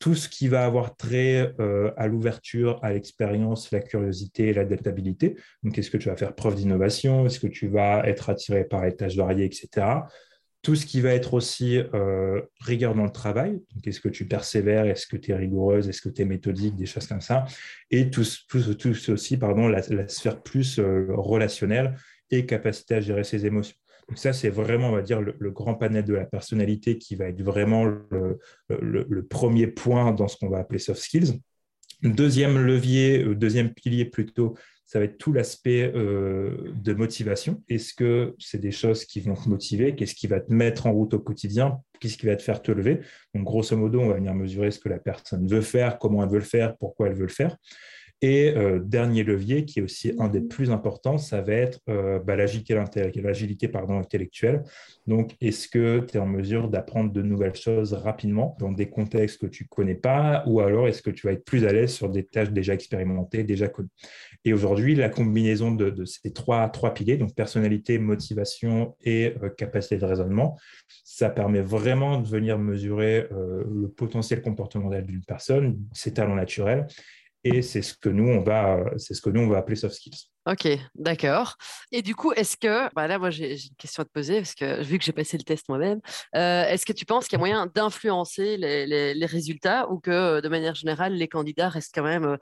tout 0.00 0.14
ce 0.14 0.28
qui 0.28 0.48
va 0.48 0.64
avoir 0.64 0.96
trait 0.96 1.54
euh, 1.60 1.92
à 1.96 2.08
l'ouverture, 2.08 2.80
à 2.82 2.92
l'expérience, 2.92 3.70
la 3.70 3.80
curiosité 3.80 4.52
l'adaptabilité. 4.52 5.36
Donc, 5.62 5.78
est-ce 5.78 5.90
que 5.90 5.98
tu 5.98 6.08
vas 6.08 6.16
faire 6.16 6.34
preuve 6.34 6.56
d'innovation? 6.56 7.26
Est-ce 7.26 7.38
que 7.38 7.46
tu 7.46 7.68
vas 7.68 8.04
être 8.08 8.30
attiré 8.30 8.64
par 8.64 8.82
les 8.84 8.96
tâches 8.96 9.16
variées, 9.16 9.44
etc. 9.44 9.86
Tout 10.62 10.74
ce 10.74 10.84
qui 10.84 11.00
va 11.00 11.14
être 11.14 11.34
aussi 11.34 11.78
euh, 11.94 12.42
rigueur 12.60 12.94
dans 12.94 13.04
le 13.04 13.10
travail. 13.10 13.52
Donc, 13.52 13.86
est-ce 13.86 14.00
que 14.00 14.10
tu 14.10 14.26
persévères? 14.26 14.84
Est-ce 14.84 15.06
que 15.06 15.16
tu 15.16 15.30
es 15.30 15.34
rigoureuse? 15.34 15.88
Est-ce 15.88 16.02
que 16.02 16.10
tu 16.10 16.22
es 16.22 16.24
méthodique? 16.26 16.76
Des 16.76 16.86
choses 16.86 17.06
comme 17.06 17.22
ça. 17.22 17.46
Et 17.90 18.10
tout, 18.10 18.24
tout, 18.48 18.74
tout 18.74 19.10
aussi, 19.10 19.36
pardon, 19.38 19.68
la, 19.68 20.08
sphère 20.08 20.42
plus 20.42 20.78
euh, 20.78 21.06
relationnelle 21.10 21.96
et 22.30 22.44
capacité 22.44 22.96
à 22.96 23.00
gérer 23.00 23.24
ses 23.24 23.46
émotions. 23.46 23.76
Donc 24.08 24.18
ça, 24.18 24.32
c'est 24.32 24.50
vraiment, 24.50 24.88
on 24.88 24.92
va 24.92 25.02
dire, 25.02 25.20
le, 25.20 25.50
grand 25.50 25.74
panel 25.74 26.04
de 26.04 26.14
la 26.14 26.24
personnalité 26.24 26.98
qui 26.98 27.14
va 27.14 27.26
être 27.26 27.42
vraiment 27.42 27.84
le, 27.84 29.26
premier 29.30 29.66
point 29.68 30.12
dans 30.12 30.28
ce 30.28 30.36
qu'on 30.36 30.48
va 30.48 30.58
appeler 30.58 30.78
soft 30.78 31.00
skills. 31.00 31.40
Deuxième 32.02 32.58
levier, 32.58 33.22
euh, 33.22 33.34
deuxième 33.34 33.72
pilier 33.74 34.06
plutôt, 34.06 34.56
ça 34.90 34.98
va 34.98 35.04
être 35.04 35.18
tout 35.18 35.32
l'aspect 35.32 35.92
euh, 35.94 36.72
de 36.74 36.92
motivation. 36.94 37.62
Est-ce 37.68 37.94
que 37.94 38.34
c'est 38.40 38.60
des 38.60 38.72
choses 38.72 39.04
qui 39.04 39.20
vont 39.20 39.34
te 39.34 39.48
motiver? 39.48 39.94
Qu'est-ce 39.94 40.16
qui 40.16 40.26
va 40.26 40.40
te 40.40 40.52
mettre 40.52 40.88
en 40.88 40.92
route 40.92 41.14
au 41.14 41.20
quotidien? 41.20 41.78
Qu'est-ce 42.00 42.18
qui 42.18 42.26
va 42.26 42.34
te 42.34 42.42
faire 42.42 42.60
te 42.60 42.72
lever? 42.72 42.98
Donc, 43.32 43.44
grosso 43.44 43.76
modo, 43.76 44.00
on 44.00 44.08
va 44.08 44.14
venir 44.14 44.34
mesurer 44.34 44.72
ce 44.72 44.80
que 44.80 44.88
la 44.88 44.98
personne 44.98 45.46
veut 45.46 45.60
faire, 45.60 45.96
comment 46.00 46.24
elle 46.24 46.30
veut 46.30 46.40
le 46.40 46.44
faire, 46.44 46.76
pourquoi 46.76 47.06
elle 47.06 47.14
veut 47.14 47.26
le 47.26 47.28
faire. 47.28 47.56
Et 48.22 48.52
euh, 48.54 48.80
dernier 48.80 49.22
levier, 49.22 49.64
qui 49.64 49.78
est 49.78 49.82
aussi 49.82 50.12
un 50.18 50.28
des 50.28 50.42
plus 50.42 50.70
importants, 50.70 51.16
ça 51.16 51.40
va 51.40 51.54
être 51.54 51.80
euh, 51.88 52.18
bah, 52.18 52.36
l'agilité, 52.36 52.76
intellectuelle. 52.76 54.62
Donc, 55.06 55.36
est-ce 55.40 55.68
que 55.68 56.00
tu 56.00 56.16
es 56.16 56.20
en 56.20 56.26
mesure 56.26 56.68
d'apprendre 56.68 57.12
de 57.12 57.22
nouvelles 57.22 57.54
choses 57.54 57.94
rapidement 57.94 58.56
dans 58.58 58.72
des 58.72 58.90
contextes 58.90 59.40
que 59.40 59.46
tu 59.46 59.64
ne 59.64 59.68
connais 59.68 59.94
pas, 59.94 60.42
ou 60.46 60.60
alors 60.60 60.86
est-ce 60.86 61.00
que 61.00 61.10
tu 61.10 61.26
vas 61.26 61.32
être 61.32 61.44
plus 61.44 61.64
à 61.64 61.72
l'aise 61.72 61.92
sur 61.92 62.10
des 62.10 62.24
tâches 62.24 62.50
déjà 62.50 62.74
expérimentées, 62.74 63.42
déjà 63.42 63.68
connues? 63.68 63.88
Et 64.44 64.52
aujourd'hui, 64.52 64.94
la 64.94 65.08
combinaison 65.08 65.70
de, 65.70 66.04
ces 66.04 66.32
trois, 66.32 66.70
piliers, 66.94 67.16
donc 67.16 67.34
personnalité, 67.34 67.98
motivation 67.98 68.96
et 69.02 69.34
euh, 69.42 69.50
capacité 69.50 69.98
de 69.98 70.04
raisonnement, 70.04 70.58
ça 71.04 71.30
permet 71.30 71.60
vraiment 71.60 72.20
de 72.20 72.26
venir 72.26 72.58
mesurer 72.58 73.28
le 73.30 73.88
potentiel 73.88 74.40
comportemental 74.40 75.04
d'une 75.04 75.24
personne, 75.24 75.78
ses 75.92 76.14
talents 76.14 76.34
naturels 76.34 76.86
et 77.44 77.62
c'est 77.62 77.82
ce 77.82 77.94
que 77.94 78.08
nous 78.08 78.28
on 78.28 78.40
va 78.40 78.84
c'est 78.98 79.14
ce 79.14 79.22
que 79.22 79.30
nous 79.30 79.40
on 79.40 79.48
va 79.48 79.58
appeler 79.58 79.76
soft 79.76 79.94
skills. 79.94 80.30
Ok, 80.46 80.66
d'accord. 80.94 81.56
Et 81.92 82.00
du 82.00 82.14
coup, 82.14 82.32
est-ce 82.32 82.56
que, 82.56 82.92
bah 82.94 83.06
là, 83.06 83.18
moi 83.18 83.28
j'ai 83.28 83.52
une 83.52 83.76
question 83.76 84.02
à 84.02 84.04
te 84.06 84.10
poser, 84.10 84.36
parce 84.36 84.54
que 84.54 84.82
vu 84.82 84.98
que 84.98 85.04
j'ai 85.04 85.12
passé 85.12 85.36
le 85.36 85.42
test 85.42 85.68
moi-même, 85.68 86.00
euh, 86.34 86.64
est-ce 86.64 86.86
que 86.86 86.94
tu 86.94 87.04
penses 87.04 87.26
qu'il 87.26 87.34
y 87.34 87.36
a 87.36 87.38
moyen 87.38 87.66
d'influencer 87.66 88.56
les, 88.56 89.26
résultats 89.26 89.90
ou 89.90 90.00
que 90.00 90.40
de 90.40 90.48
manière 90.48 90.74
générale, 90.74 91.12
les 91.12 91.28
candidats 91.28 91.68
restent 91.68 91.94
quand 91.94 92.02
même, 92.02 92.24
euh, 92.24 92.36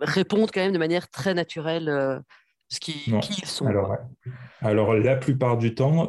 répondent 0.00 0.50
quand 0.52 0.60
même 0.60 0.72
de 0.72 0.78
manière 0.78 1.08
très 1.10 1.34
naturelle 1.34 1.88
euh, 1.88 2.18
ce 2.68 2.80
qui, 2.80 2.92
qui, 3.22 3.40
ils 3.42 3.46
sont 3.46 3.66
alors, 3.66 3.96
alors, 4.60 4.94
la 4.94 5.16
plupart 5.16 5.56
du 5.56 5.74
temps, 5.74 6.06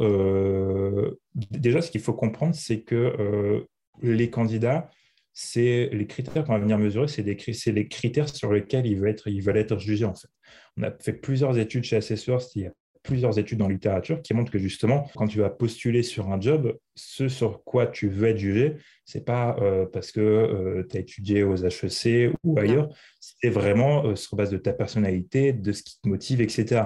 déjà, 1.33 1.81
ce 1.81 1.89
qu'il 1.89 2.01
faut 2.01 2.13
comprendre, 2.13 2.53
c'est 2.53 2.81
que 2.81 3.65
les 4.01 4.29
candidats, 4.29 4.89
c'est 5.31 5.89
les 5.93 6.05
critères 6.05 6.43
qu'on 6.43 6.51
va 6.51 6.59
venir 6.59 6.77
mesurer, 6.77 7.07
c'est 7.07 7.71
les 7.71 7.87
critères 7.87 8.27
sur 8.27 8.51
lesquels 8.51 8.85
ils 8.85 8.99
veulent 8.99 9.11
être, 9.11 9.29
ils 9.29 9.41
veulent 9.41 9.55
être 9.55 9.79
jugés 9.79 10.03
en 10.03 10.15
fait. 10.15 10.27
On 10.75 10.83
a 10.83 10.91
fait 10.99 11.13
plusieurs 11.13 11.57
études 11.57 11.85
chez 11.85 11.95
Assessors, 11.95 12.43
il 12.55 12.63
y 12.63 12.67
a 12.67 12.71
plusieurs 13.03 13.39
études 13.39 13.61
en 13.61 13.67
littérature 13.67 14.21
qui 14.21 14.33
montrent 14.33 14.51
que 14.51 14.59
justement, 14.59 15.09
quand 15.15 15.27
tu 15.27 15.39
vas 15.39 15.49
postuler 15.49 16.03
sur 16.03 16.31
un 16.31 16.39
job, 16.39 16.77
ce 16.95 17.27
sur 17.27 17.63
quoi 17.63 17.87
tu 17.87 18.09
veux 18.09 18.27
être 18.27 18.37
jugé, 18.37 18.75
c'est 19.05 19.25
pas 19.25 19.55
euh, 19.61 19.85
parce 19.85 20.11
que 20.11 20.19
euh, 20.19 20.85
tu 20.89 20.97
as 20.97 20.99
étudié 20.99 21.43
aux 21.43 21.55
HEC 21.55 22.33
ou 22.43 22.59
ailleurs, 22.59 22.89
c'est 23.19 23.49
vraiment 23.49 24.05
euh, 24.05 24.15
sur 24.15 24.35
base 24.35 24.49
de 24.49 24.57
ta 24.57 24.73
personnalité, 24.73 25.53
de 25.53 25.71
ce 25.71 25.83
qui 25.83 25.99
te 26.01 26.07
motive, 26.07 26.41
etc. 26.41 26.83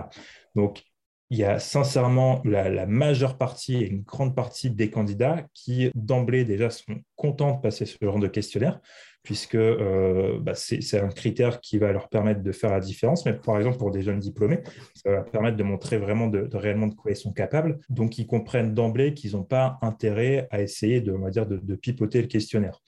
Donc, 0.55 0.83
il 1.29 1.37
y 1.37 1.43
a 1.43 1.59
sincèrement 1.59 2.41
la, 2.45 2.85
majeure 2.85 3.37
partie 3.37 3.75
et 3.77 3.87
une 3.87 4.01
grande 4.01 4.35
partie 4.35 4.69
des 4.69 4.89
candidats 4.89 5.45
qui, 5.53 5.89
d'emblée, 5.95 6.45
déjà 6.45 6.69
sont 6.69 7.01
contents 7.15 7.55
de 7.55 7.61
passer 7.61 7.85
ce 7.85 7.97
genre 8.01 8.19
de 8.19 8.27
questionnaire, 8.27 8.79
puisque 9.23 9.55
euh, 9.55 10.37
bah, 10.39 10.53
c'est 10.53 10.99
un 10.99 11.07
critère 11.07 11.61
qui 11.61 11.77
va 11.77 11.91
leur 11.91 12.09
permettre 12.09 12.43
de 12.43 12.51
faire 12.51 12.71
la 12.71 12.79
différence. 12.79 13.25
Mais 13.25 13.33
par 13.33 13.57
exemple, 13.57 13.77
pour 13.77 13.89
des 13.89 14.01
jeunes 14.01 14.19
diplômés, 14.19 14.59
ça 14.93 15.09
va 15.09 15.15
leur 15.15 15.25
permettre 15.25 15.57
de 15.57 15.63
montrer 15.63 15.97
vraiment 15.97 16.27
de, 16.27 16.47
réellement 16.53 16.87
de 16.87 16.93
quoi 16.93 17.11
ils 17.11 17.17
sont 17.17 17.33
capables. 17.33 17.79
Donc, 17.89 18.17
ils 18.19 18.27
comprennent 18.27 18.73
d'emblée 18.73 19.13
qu'ils 19.13 19.31
n'ont 19.31 19.43
pas 19.43 19.79
intérêt 19.81 20.47
à 20.51 20.61
essayer 20.61 21.01
de, 21.01 21.13
on 21.13 21.19
va 21.19 21.29
dire, 21.29 21.47
de, 21.47 21.75
pipoter 21.75 22.21
le 22.21 22.27
questionnaire. 22.27 22.79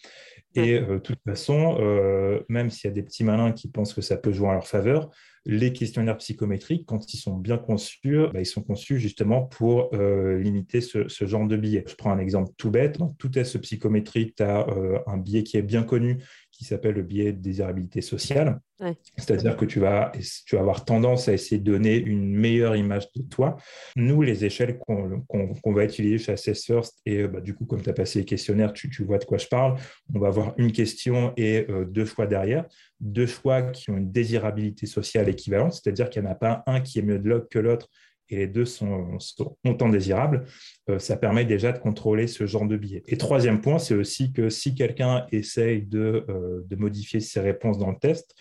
Et 0.53 0.75
euh, 0.75 0.95
de 0.95 0.99
toute 0.99 1.19
façon, 1.25 1.77
euh, 1.79 2.41
même 2.49 2.69
s'il 2.69 2.89
y 2.89 2.91
a 2.91 2.93
des 2.93 3.03
petits 3.03 3.23
malins 3.23 3.51
qui 3.51 3.69
pensent 3.69 3.93
que 3.93 4.01
ça 4.01 4.17
peut 4.17 4.31
jouer 4.31 4.49
en 4.49 4.53
leur 4.53 4.67
faveur, 4.67 5.09
les 5.45 5.73
questionnaires 5.73 6.17
psychométriques, 6.17 6.85
quand 6.85 7.13
ils 7.13 7.17
sont 7.17 7.37
bien 7.37 7.57
conçus, 7.57 8.17
bah, 8.33 8.39
ils 8.39 8.45
sont 8.45 8.63
conçus 8.63 8.99
justement 8.99 9.43
pour 9.43 9.89
euh, 9.93 10.37
limiter 10.39 10.81
ce, 10.81 11.07
genre 11.25 11.47
de 11.47 11.55
biais. 11.55 11.83
Je 11.87 11.95
prends 11.95 12.11
un 12.11 12.19
exemple 12.19 12.51
tout 12.57 12.71
bête. 12.71 12.97
Dans 12.97 13.09
tout 13.19 13.29
test 13.29 13.57
psychométrique, 13.59 14.35
tu 14.35 14.43
as 14.43 14.67
euh, 14.69 14.99
un 15.05 15.17
biais 15.17 15.43
qui 15.43 15.57
est 15.57 15.61
bien 15.61 15.83
connu 15.83 16.23
qui 16.57 16.63
s'appelle 16.63 16.95
le 16.95 17.03
biais 17.03 17.33
de 17.33 17.41
désirabilité 17.41 18.01
sociale. 18.01 18.59
C'est-à-dire 19.17 19.55
que 19.55 19.65
tu 19.65 19.79
vas, 19.79 20.11
tu 20.45 20.55
vas 20.55 20.61
avoir 20.61 20.85
tendance 20.85 21.27
à 21.27 21.33
essayer 21.33 21.59
de 21.59 21.71
donner 21.71 21.97
une 21.97 22.33
meilleure 22.33 22.75
image 22.75 23.11
de 23.13 23.21
toi. 23.23 23.57
Nous, 23.95 24.21
les 24.21 24.45
échelles 24.45 24.79
qu'on 24.79 25.73
va 25.73 25.83
utiliser 25.83 26.17
chez 26.17 26.33
Assess 26.33 26.65
First, 26.65 26.99
et 27.05 27.27
bah, 27.27 27.41
du 27.41 27.53
coup, 27.53 27.65
comme 27.65 27.81
tu 27.81 27.89
as 27.89 27.93
passé 27.93 28.19
les 28.19 28.25
questionnaires, 28.25 28.73
tu, 28.73 28.89
vois 29.03 29.17
de 29.17 29.25
quoi 29.25 29.37
je 29.37 29.47
parle, 29.47 29.75
on 30.13 30.19
va 30.19 30.27
avoir 30.27 30.53
une 30.57 30.71
question 30.71 31.33
et 31.37 31.65
euh, 31.69 31.85
deux 31.85 32.05
choix 32.05 32.27
derrière, 32.27 32.65
deux 32.99 33.27
choix 33.27 33.61
qui 33.61 33.89
ont 33.89 33.97
une 33.97 34.11
désirabilité 34.11 34.85
sociale 34.85 35.29
équivalente, 35.29 35.73
c'est-à-dire 35.73 36.09
qu'il 36.09 36.21
n'y 36.21 36.27
en 36.27 36.31
a 36.31 36.35
pas 36.35 36.63
un 36.67 36.81
qui 36.81 36.99
est 36.99 37.03
mieux 37.03 37.19
de 37.19 37.29
l'autre 37.29 37.47
que 37.49 37.59
l'autre 37.59 37.89
et 38.29 38.37
les 38.37 38.47
deux 38.47 38.65
sont, 38.65 39.17
autant 39.65 39.89
désirables, 39.89 40.45
euh, 40.89 40.99
ça 40.99 41.17
permet 41.17 41.45
déjà 41.45 41.71
de 41.71 41.79
contrôler 41.79 42.27
ce 42.27 42.45
genre 42.45 42.65
de 42.65 42.77
biais. 42.77 43.03
Et 43.07 43.17
troisième 43.17 43.61
point, 43.61 43.79
c'est 43.79 43.93
aussi 43.93 44.33
que 44.33 44.49
si 44.49 44.75
quelqu'un 44.75 45.25
essaye 45.31 45.83
de, 45.83 46.25
euh, 46.29 46.61
modifier 46.77 47.19
ses 47.19 47.39
réponses 47.39 47.77
dans 47.77 47.91
le 47.91 47.97
test, 47.97 48.35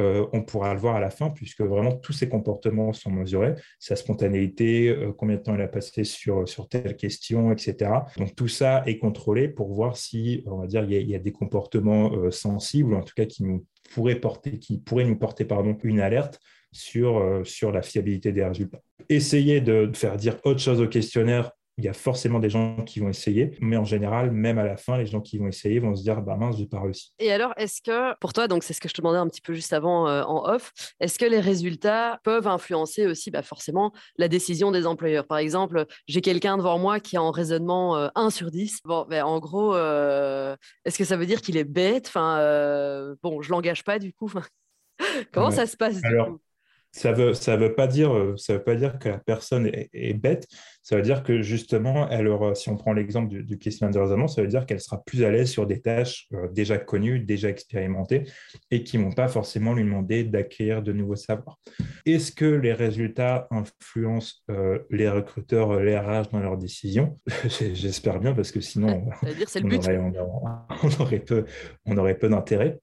euh, 0.00 0.26
on 0.32 0.42
pourra 0.42 0.72
le 0.74 0.80
voir 0.80 0.96
à 0.96 1.00
la 1.00 1.10
fin, 1.10 1.30
puisque 1.30 1.60
vraiment 1.60 1.92
tous 1.92 2.12
ses 2.12 2.28
comportements 2.28 2.92
sont 2.92 3.10
mesurés, 3.10 3.54
sa 3.78 3.94
spontanéité, 3.94 4.96
combien 5.18 5.36
de 5.36 5.42
temps 5.42 5.54
il 5.54 5.60
a 5.60 5.68
passé 5.68 6.04
sur, 6.04 6.48
sur 6.48 6.68
telle 6.68 6.96
question, 6.96 7.52
etc. 7.52 7.90
Donc 8.16 8.34
tout 8.34 8.48
ça 8.48 8.82
est 8.86 8.98
contrôlé 8.98 9.48
pour 9.48 9.72
voir 9.72 9.96
si, 9.96 10.42
on 10.46 10.58
va 10.58 10.66
dire, 10.66 10.84
il 10.84 10.92
y 10.92 10.96
a, 10.96 11.00
il 11.00 11.10
y 11.10 11.14
a 11.14 11.18
des 11.18 11.32
comportements 11.32 12.30
sensibles, 12.30 12.94
en 12.94 13.02
tout 13.02 13.14
cas 13.14 13.26
qui 13.26 13.44
nous 13.44 13.66
pourraient 13.92 14.18
porter, 14.18 14.58
qui 14.58 14.78
pourraient 14.78 15.04
nous 15.04 15.18
porter 15.18 15.44
pardon, 15.44 15.76
une 15.84 16.00
alerte 16.00 16.40
sur, 16.74 17.18
euh, 17.18 17.44
sur 17.44 17.72
la 17.72 17.82
fiabilité 17.82 18.32
des 18.32 18.44
résultats. 18.44 18.80
Essayer 19.08 19.60
de 19.60 19.90
faire 19.94 20.16
dire 20.16 20.36
autre 20.44 20.60
chose 20.60 20.80
au 20.80 20.88
questionnaire 20.88 21.50
il 21.76 21.84
y 21.84 21.88
a 21.88 21.92
forcément 21.92 22.38
des 22.38 22.50
gens 22.50 22.76
qui 22.84 23.00
vont 23.00 23.08
essayer, 23.08 23.56
mais 23.60 23.76
en 23.76 23.84
général, 23.84 24.30
même 24.30 24.58
à 24.58 24.64
la 24.64 24.76
fin, 24.76 24.96
les 24.96 25.06
gens 25.06 25.20
qui 25.20 25.38
vont 25.38 25.48
essayer 25.48 25.80
vont 25.80 25.96
se 25.96 26.02
dire 26.02 26.22
bah 26.22 26.36
mince, 26.36 26.56
j'ai 26.56 26.66
pas 26.66 26.80
réussi. 26.80 27.12
Et 27.18 27.32
alors, 27.32 27.52
est-ce 27.56 27.82
que 27.82 28.16
pour 28.20 28.32
toi, 28.32 28.46
donc 28.46 28.62
c'est 28.62 28.72
ce 28.72 28.80
que 28.80 28.88
je 28.88 28.94
te 28.94 29.00
demandais 29.00 29.18
un 29.18 29.26
petit 29.26 29.40
peu 29.40 29.54
juste 29.54 29.72
avant 29.72 30.08
euh, 30.08 30.22
en 30.22 30.48
off, 30.48 30.72
est-ce 31.00 31.18
que 31.18 31.24
les 31.24 31.40
résultats 31.40 32.20
peuvent 32.22 32.46
influencer 32.46 33.06
aussi 33.06 33.30
bah, 33.30 33.42
forcément 33.42 33.92
la 34.18 34.28
décision 34.28 34.70
des 34.70 34.86
employeurs? 34.86 35.26
Par 35.26 35.38
exemple, 35.38 35.86
j'ai 36.06 36.20
quelqu'un 36.20 36.56
devant 36.56 36.78
moi 36.78 37.00
qui 37.00 37.16
a 37.16 37.22
en 37.22 37.32
raisonnement 37.32 37.96
1 38.14 38.26
euh, 38.26 38.30
sur 38.30 38.50
10. 38.52 38.80
Bon, 38.84 39.04
ben, 39.08 39.24
en 39.24 39.40
gros, 39.40 39.74
est-ce 39.74 40.96
que 40.96 41.04
ça 41.04 41.16
veut 41.16 41.26
dire 41.26 41.42
qu'il 41.42 41.56
est 41.56 41.64
bête? 41.64 42.06
Enfin, 42.06 43.16
bon, 43.22 43.42
je 43.42 43.50
l'engage 43.50 43.82
pas 43.82 43.98
du 43.98 44.12
coup. 44.12 44.32
Comment 45.32 45.50
ça 45.50 45.66
se 45.66 45.76
passe 45.76 46.00
du 46.00 46.02
coup? 46.02 46.40
Ça 46.94 47.10
ne 47.10 47.16
veut, 47.16 47.34
ça 47.34 47.56
veut, 47.56 47.74
pas 47.74 47.88
dire, 47.88 48.14
euh, 48.14 48.36
ça 48.36 48.52
veut 48.54 48.62
pas 48.62 48.76
dire 48.76 49.00
que 49.00 49.08
la 49.08 49.18
personne 49.18 49.68
est, 49.92 50.14
bête, 50.14 50.46
ça 50.82 50.94
veut 50.94 51.02
dire 51.02 51.24
que 51.24 51.42
justement, 51.42 52.08
elle 52.08 52.28
aura, 52.28 52.54
si 52.54 52.68
on 52.68 52.76
prend 52.76 52.92
l'exemple 52.92 53.28
du, 53.28 53.42
du, 53.42 53.58
questionnaire 53.58 53.92
de 53.92 53.98
raisonnement, 53.98 54.28
ça 54.28 54.42
veut 54.42 54.48
dire 54.48 54.64
qu'elle 54.64 54.80
sera 54.80 55.02
plus 55.02 55.24
à 55.24 55.30
l'aise 55.30 55.50
sur 55.50 55.66
des 55.66 55.80
tâches 55.80 56.28
euh, 56.34 56.46
déjà 56.52 56.78
connues, 56.78 57.18
déjà 57.18 57.48
expérimentées, 57.48 58.24
et 58.70 58.84
qui 58.84 58.98
ne 58.98 59.04
vont 59.04 59.12
pas 59.12 59.26
forcément 59.26 59.74
lui 59.74 59.82
demander 59.82 60.22
d'acquérir 60.22 60.82
de 60.82 60.92
nouveaux 60.92 61.16
savoirs. 61.16 61.58
Est-ce 62.06 62.30
que 62.30 62.44
les 62.44 62.72
résultats 62.72 63.48
influencent 63.50 64.42
euh, 64.50 64.78
les 64.88 65.08
recruteurs, 65.08 65.80
les 65.80 65.98
RH 65.98 66.30
dans 66.30 66.40
leurs 66.40 66.58
décisions? 66.58 67.18
J'espère 67.48 68.20
bien, 68.20 68.34
parce 68.34 68.52
que 68.52 68.60
sinon, 68.60 69.08
on, 69.22 69.70
aurait, 69.72 69.98
on, 69.98 71.00
aurait, 71.00 71.18
peu, 71.18 71.44
on 71.86 71.96
aurait 71.96 72.16
peu 72.16 72.28
d'intérêt. 72.28 72.78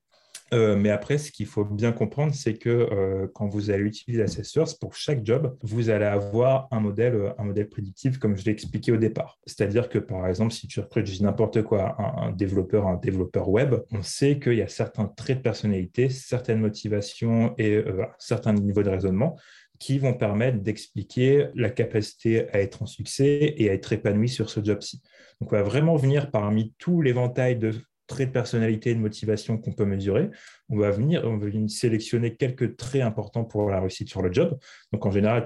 Euh, 0.54 0.76
mais 0.76 0.90
après, 0.90 1.18
ce 1.18 1.32
qu'il 1.32 1.46
faut 1.46 1.64
bien 1.64 1.94
comprendre, 1.94 2.34
c'est 2.34 2.56
que 2.56 2.70
euh, 2.70 3.28
quand 3.34 3.48
vous 3.48 3.70
allez 3.70 3.84
utiliser 3.84 4.22
Assessors, 4.22 4.78
pour 4.80 4.96
chaque 4.96 5.26
job, 5.26 5.58
vous 5.62 5.90
allez 5.90 6.06
avoir 6.06 6.68
un 6.72 6.82
modèle, 6.82 7.16
euh, 7.16 7.30
un 7.38 7.46
modèle 7.46 7.70
prédictif, 7.70 8.18
comme 8.18 8.36
je 8.36 8.44
l'ai 8.44 8.52
expliqué 8.52 8.92
au 8.92 8.98
départ. 8.98 9.40
C'est-à-dire 9.46 9.88
que, 9.88 9.98
par 9.98 10.28
exemple, 10.28 10.52
si 10.52 10.68
tu 10.68 10.82
recrutes, 10.82 11.22
n'importe 11.22 11.62
quoi, 11.64 11.96
un, 12.00 12.32
développeur, 12.32 12.88
un 12.88 12.98
développeur 12.98 13.48
web, 13.48 13.76
on 13.92 14.02
sait 14.02 14.40
qu'il 14.40 14.56
y 14.56 14.62
a 14.62 14.68
certains 14.68 15.06
traits 15.06 15.38
de 15.38 15.44
personnalité, 15.44 16.10
certaines 16.10 16.60
motivations 16.60 17.54
et 17.58 17.78
un 17.78 18.08
certain 18.18 18.54
niveau 18.54 18.84
de 18.84 18.90
raisonnement 18.90 19.38
qui 19.80 19.98
vont 19.98 20.14
permettre 20.14 20.60
d'expliquer 20.60 21.48
la 21.56 21.72
capacité 21.72 22.48
à 22.52 22.60
être 22.60 22.84
en 22.84 22.86
succès 22.86 23.56
et 23.58 23.70
à 23.70 23.74
être 23.74 23.92
épanoui 23.94 24.30
sur 24.30 24.50
ce 24.50 24.64
job-ci. 24.64 25.02
Donc, 25.40 25.54
on 25.54 25.56
va 25.56 25.64
vraiment 25.64 25.96
venir 25.96 26.30
parmi 26.30 26.74
tout 26.78 27.02
l'éventail 27.02 27.58
de 27.58 27.74
traits 28.12 28.28
de 28.28 28.34
personnalité 28.34 28.92
et 28.92 28.96
de 28.96 29.00
motivation 29.00 29.58
qu'on 29.58 29.72
peut 29.72 29.86
mesurer. 29.86 30.30
On 30.70 30.78
va 30.78 30.92
venir, 30.92 31.24
on 31.24 31.38
va 31.38 31.48
sélectionner 31.68 32.36
quelques 32.36 32.76
traits 32.76 33.02
importants 33.02 33.46
pour 33.46 33.70
la 33.70 33.80
réussite 33.80 34.10
sur 34.10 34.22
le 34.22 34.32
job. 34.34 34.58
Donc 34.92 35.06
en 35.06 35.12
général, 35.12 35.44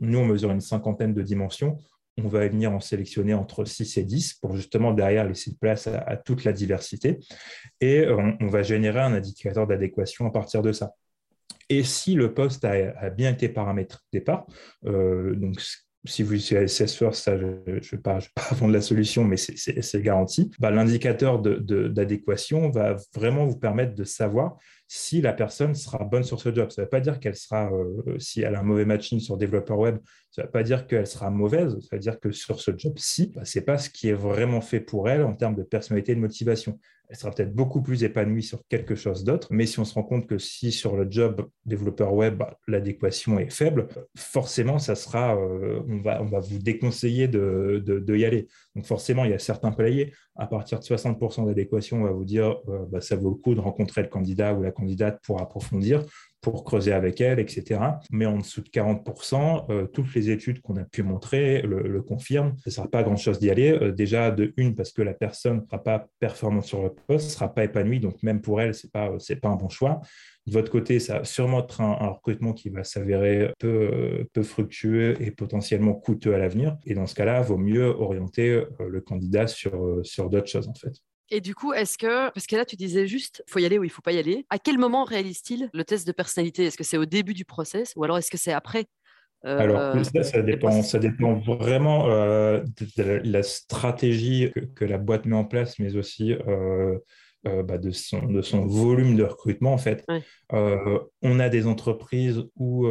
nous, 0.00 0.18
on 0.18 0.26
mesure 0.26 0.50
une 0.50 0.60
cinquantaine 0.60 1.14
de 1.14 1.22
dimensions. 1.22 1.78
On 2.20 2.26
va 2.26 2.48
venir 2.48 2.72
en 2.72 2.80
sélectionner 2.80 3.34
entre 3.34 3.64
6 3.64 3.98
et 3.98 4.02
10 4.02 4.34
pour 4.34 4.56
justement 4.56 4.92
derrière 4.92 5.24
laisser 5.24 5.54
place 5.60 5.86
à, 5.86 6.16
toute 6.16 6.42
la 6.42 6.52
diversité. 6.52 7.20
Et 7.80 8.04
on, 8.08 8.48
va 8.48 8.62
générer 8.64 8.98
un 8.98 9.14
indicateur 9.14 9.68
d'adéquation 9.68 10.26
à 10.26 10.30
partir 10.30 10.60
de 10.62 10.72
ça. 10.72 10.94
Et 11.68 11.84
si 11.84 12.14
le 12.14 12.34
poste 12.34 12.64
a, 12.64 13.10
bien 13.10 13.30
été 13.30 13.48
paramétré 13.48 13.98
au 13.98 14.10
départ, 14.12 14.46
euh, 14.86 15.36
donc 15.36 15.60
si 16.04 16.22
vous 16.22 16.34
utilisez 16.34 16.68
Salesforce, 16.68 17.22
ça, 17.22 17.36
je 17.36 17.44
ne 17.44 17.80
vais, 17.80 17.98
pas 18.02 18.18
vendre 18.52 18.72
la 18.72 18.80
solution, 18.80 19.24
mais 19.24 19.36
c'est 19.36 20.02
garanti. 20.02 20.50
Bah, 20.58 20.70
L'indicateur 20.70 21.40
d'adéquation 21.40 22.70
va 22.70 22.96
vraiment 23.14 23.46
vous 23.46 23.58
permettre 23.58 23.94
de 23.94 24.04
savoir 24.04 24.56
si 24.86 25.20
la 25.20 25.34
personne 25.34 25.74
sera 25.74 26.02
bonne 26.04 26.24
sur 26.24 26.40
ce 26.40 26.54
job. 26.54 26.70
Ça 26.70 26.80
ne 26.82 26.86
veut 26.86 26.90
pas 26.90 27.00
dire 27.00 27.20
qu'elle 27.20 27.36
sera, 27.36 27.70
euh, 27.70 28.18
si 28.18 28.40
elle 28.40 28.54
a 28.54 28.60
un 28.60 28.62
mauvais 28.62 28.86
matching 28.86 29.20
sur 29.20 29.36
développeur 29.36 29.78
web, 29.78 29.98
ça 30.30 30.42
ne 30.42 30.46
veut 30.46 30.50
pas 30.50 30.62
dire 30.62 30.86
qu'elle 30.86 31.06
sera 31.06 31.30
mauvaise. 31.30 31.78
Ça 31.80 31.96
veut 31.96 32.00
dire 32.00 32.18
que 32.18 32.32
sur 32.32 32.60
ce 32.60 32.70
job-ci, 32.76 33.32
bah, 33.34 33.44
ce 33.44 33.58
n'est 33.58 33.64
pas 33.64 33.76
ce 33.76 33.90
qui 33.90 34.08
est 34.08 34.14
vraiment 34.14 34.62
fait 34.62 34.80
pour 34.80 35.10
elle 35.10 35.24
en 35.24 35.34
termes 35.34 35.56
de 35.56 35.62
personnalité 35.62 36.12
et 36.12 36.14
de 36.14 36.20
motivation 36.20 36.78
elle 37.08 37.16
sera 37.16 37.32
peut-être 37.32 37.54
beaucoup 37.54 37.80
plus 37.80 38.04
épanouie 38.04 38.42
sur 38.42 38.60
quelque 38.68 38.94
chose 38.94 39.24
d'autre. 39.24 39.48
Mais 39.50 39.64
si 39.64 39.80
on 39.80 39.84
se 39.84 39.94
rend 39.94 40.02
compte 40.02 40.26
que 40.26 40.36
si 40.36 40.72
sur 40.72 40.94
le 40.94 41.10
job 41.10 41.48
développeur 41.64 42.12
web, 42.12 42.36
bah, 42.36 42.58
l'adéquation 42.66 43.38
est 43.38 43.50
faible, 43.50 43.88
forcément, 44.14 44.78
ça 44.78 44.94
sera, 44.94 45.34
euh, 45.36 45.80
on, 45.88 46.00
va, 46.02 46.40
vous 46.40 46.58
déconseiller 46.58 47.26
de, 47.26 47.82
de, 47.84 48.16
y 48.16 48.24
aller. 48.26 48.48
Donc 48.74 48.84
forcément, 48.84 49.24
il 49.24 49.30
y 49.30 49.34
a 49.34 49.38
certains 49.38 49.72
paliers. 49.72 50.12
À 50.36 50.46
partir 50.46 50.78
de 50.80 50.84
60% 50.84 51.46
d'adéquation, 51.46 52.02
on 52.02 52.04
va 52.04 52.12
vous 52.12 52.26
dire, 52.26 52.58
euh, 52.68 52.84
bah, 52.90 53.00
ça 53.00 53.16
vaut 53.16 53.30
le 53.30 53.36
coup 53.36 53.54
de 53.54 53.60
rencontrer 53.60 54.02
le 54.02 54.08
candidat 54.08 54.52
ou 54.52 54.62
la 54.62 54.70
candidate 54.70 55.18
pour 55.24 55.40
approfondir 55.40 56.04
pour 56.40 56.64
creuser 56.64 56.92
avec 56.92 57.20
elle, 57.20 57.40
etc. 57.40 57.80
Mais 58.10 58.26
en 58.26 58.38
dessous 58.38 58.60
de 58.60 58.68
40%, 58.68 59.66
euh, 59.70 59.86
toutes 59.86 60.14
les 60.14 60.30
études 60.30 60.60
qu'on 60.60 60.76
a 60.76 60.84
pu 60.84 61.02
montrer 61.02 61.62
le, 61.62 62.00
confirment. 62.02 62.54
Ce 62.58 62.70
ne 62.70 62.74
sera 62.74 62.88
pas 62.88 63.02
grand-chose 63.02 63.38
d'y 63.38 63.50
aller. 63.50 63.72
Euh, 63.72 63.92
déjà, 63.92 64.30
de 64.30 64.52
une, 64.56 64.74
parce 64.74 64.92
que 64.92 65.02
la 65.02 65.14
personne 65.14 65.58
ne 65.58 65.64
sera 65.64 65.82
pas 65.82 66.06
performante 66.20 66.64
sur 66.64 66.82
le 66.82 66.90
poste, 66.90 67.26
ne 67.26 67.30
sera 67.32 67.52
pas 67.52 67.64
épanouie, 67.64 67.98
donc 68.00 68.22
même 68.22 68.40
pour 68.40 68.60
elle, 68.60 68.74
ce 68.74 68.86
n'est 68.86 68.90
pas, 68.90 69.10
pas 69.42 69.48
un 69.48 69.56
bon 69.56 69.68
choix. 69.68 70.00
De 70.46 70.52
votre 70.52 70.70
côté, 70.70 71.00
ça 71.00 71.18
va 71.18 71.24
sûrement 71.24 71.60
être 71.60 71.80
un, 71.80 72.08
recrutement 72.08 72.52
qui 72.52 72.70
va 72.70 72.84
s'avérer 72.84 73.52
peu, 73.58 74.26
peu 74.32 74.42
fructueux 74.42 75.20
et 75.20 75.30
potentiellement 75.30 75.94
coûteux 75.94 76.34
à 76.34 76.38
l'avenir. 76.38 76.76
Et 76.86 76.94
dans 76.94 77.06
ce 77.06 77.14
cas-là, 77.16 77.42
vaut 77.42 77.58
mieux 77.58 77.86
orienter 77.86 78.50
euh, 78.50 78.66
le 78.88 79.00
candidat 79.00 79.46
sur, 79.46 80.00
sur 80.04 80.30
d'autres 80.30 80.48
choses, 80.48 80.68
en 80.68 80.74
fait. 80.74 80.92
Et 81.30 81.40
du 81.40 81.54
coup, 81.54 81.72
est-ce 81.72 81.98
que, 81.98 82.30
parce 82.30 82.46
que 82.46 82.56
là, 82.56 82.64
tu 82.64 82.76
disais 82.76 83.06
juste, 83.06 83.42
il 83.46 83.50
faut 83.50 83.58
y 83.58 83.66
aller 83.66 83.78
ou 83.78 83.84
il 83.84 83.90
faut 83.90 84.02
pas 84.02 84.12
y 84.12 84.18
aller, 84.18 84.46
à 84.50 84.58
quel 84.58 84.78
moment 84.78 85.04
réalise-t-il 85.04 85.68
le 85.72 85.84
test 85.84 86.06
de 86.06 86.12
personnalité? 86.12 86.64
Est-ce 86.64 86.78
que 86.78 86.84
c'est 86.84 86.96
au 86.96 87.04
début 87.04 87.34
du 87.34 87.44
process 87.44 87.92
ou 87.96 88.04
alors 88.04 88.18
est-ce 88.18 88.30
que 88.30 88.38
c'est 88.38 88.52
après? 88.52 88.86
Euh, 89.44 89.58
alors, 89.58 90.04
ça, 90.24 90.42
dépend, 90.42 90.82
ça 90.82 90.98
dépend 90.98 91.34
vraiment 91.34 92.08
euh, 92.08 92.60
de, 92.96 93.20
la 93.24 93.42
stratégie 93.44 94.50
que, 94.74 94.84
la 94.84 94.98
boîte 94.98 95.26
met 95.26 95.36
en 95.36 95.44
place, 95.44 95.78
mais 95.78 95.94
aussi 95.94 96.32
euh, 96.32 96.98
euh, 97.46 97.62
bah, 97.62 97.78
de, 97.78 97.92
son, 97.92 98.26
de, 98.26 98.42
son, 98.42 98.66
volume 98.66 99.14
de 99.14 99.22
recrutement, 99.22 99.72
en 99.72 99.78
fait. 99.78 100.04
Euh, 100.52 100.98
on 101.22 101.38
a 101.38 101.48
des 101.48 101.68
entreprises 101.68 102.42
ou 102.56 102.88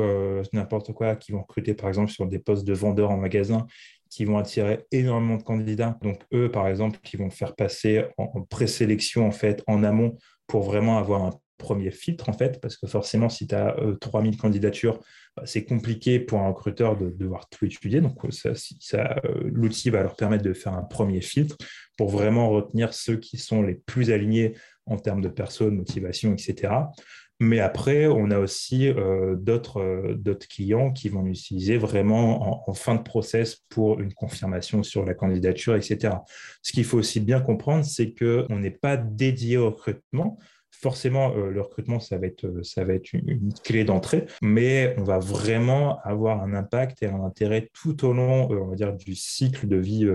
n'importe 0.54 0.94
quoi 0.94 1.18
qui 1.18 1.34
vont 1.34 1.42
recruter, 1.42 1.74
par 1.74 1.90
exemple, 1.90 2.12
sur 2.12 2.26
des 2.28 2.40
postes 2.40 2.66
de 2.66 2.74
vendeurs 2.74 3.12
en 3.12 3.18
magasin 3.18 3.68
qui 4.10 4.26
vont 4.26 4.38
attirer 4.38 4.86
énormément 4.92 5.38
de 5.38 5.44
candidats. 5.44 5.98
Donc, 6.02 6.22
eux, 6.34 6.52
par 6.52 6.68
exemple, 6.68 7.00
qui 7.04 7.18
vont 7.18 7.30
faire 7.30 7.56
passer 7.56 8.06
en, 8.18 8.42
présélection, 8.44 9.28
en 9.28 9.32
fait, 9.32 9.64
en 9.68 9.84
amont 9.84 10.18
pour 10.48 10.64
vraiment 10.64 10.98
avoir 10.98 11.24
un 11.24 11.32
premier 11.58 11.92
filtre, 11.92 12.30
en 12.30 12.34
fait, 12.34 12.62
parce 12.62 12.78
que 12.78 12.88
forcément, 12.88 13.30
si 13.30 13.48
tu 13.48 13.56
as 13.56 13.76
3000 14.00 14.38
candidatures, 14.38 15.00
bah, 15.36 15.44
c'est 15.46 15.66
compliqué 15.66 16.20
pour 16.20 16.40
un 16.40 16.50
recruteur 16.50 16.98
de, 16.98 17.10
devoir 17.10 17.50
tout 17.50 17.66
étudier. 17.66 18.02
Donc, 18.02 18.16
ça, 18.30 18.52
ça, 18.56 19.16
l'outil 19.44 19.90
va 19.90 20.04
leur 20.04 20.16
permettre 20.16 20.44
de 20.44 20.54
faire 20.54 20.74
un 20.74 20.84
premier 20.84 21.22
filtre 21.22 21.58
pour 21.98 22.10
vraiment 22.10 22.50
retenir 22.50 22.94
ceux 22.94 23.18
qui 23.18 23.38
sont 23.38 23.64
les 23.64 23.76
plus 23.76 24.12
alignés 24.12 24.56
en 24.86 24.98
termes 24.98 25.22
de 25.22 25.30
personnes, 25.30 25.76
motivation, 25.76 26.34
etc. 26.34 26.74
Mais 27.40 27.60
après, 27.60 28.08
on 28.08 28.32
a 28.32 28.40
aussi 28.40 28.88
euh, 28.88 29.36
euh, 29.36 30.16
d'autres 30.16 30.48
clients 30.48 30.92
qui 30.92 31.10
vont 31.10 31.22
l'utiliser 31.22 31.78
vraiment 31.78 32.68
en, 32.68 32.74
fin 32.74 32.96
de 32.96 33.04
process 33.04 33.64
pour 33.70 34.00
une 34.00 34.14
confirmation 34.14 34.82
sur 34.82 35.06
la 35.06 35.14
candidature, 35.14 35.76
etc. 35.76 36.16
Ce 36.64 36.72
qu'il 36.72 36.84
faut 36.84 36.98
aussi 36.98 37.20
bien 37.20 37.40
comprendre, 37.40 37.86
c'est 37.86 38.14
qu'on 38.14 38.60
n'est 38.60 38.72
pas 38.72 38.98
dédié 38.98 39.58
au 39.58 39.70
recrutement 39.70 40.38
forcément, 40.80 41.34
euh, 41.36 41.50
le 41.50 41.62
recrutement, 41.62 42.00
ça 42.00 42.20
va 42.20 42.28
être, 42.28 42.62
ça 42.62 42.84
va 42.84 42.94
être 42.94 43.12
une, 43.14 43.52
clé 43.64 43.84
d'entrée, 43.84 44.28
mais 44.44 44.94
on 45.00 45.04
va 45.04 45.18
vraiment 45.18 46.00
avoir 46.04 46.44
un 46.44 46.54
impact 46.54 47.02
et 47.02 47.08
un 47.08 47.24
intérêt 47.24 47.72
tout 47.74 48.06
au 48.06 48.14
long, 48.14 48.48
on 48.52 48.68
va 48.68 48.76
dire, 48.76 48.94
du 48.94 49.16
cycle 49.16 49.68
de 49.68 49.78
vie 49.78 50.08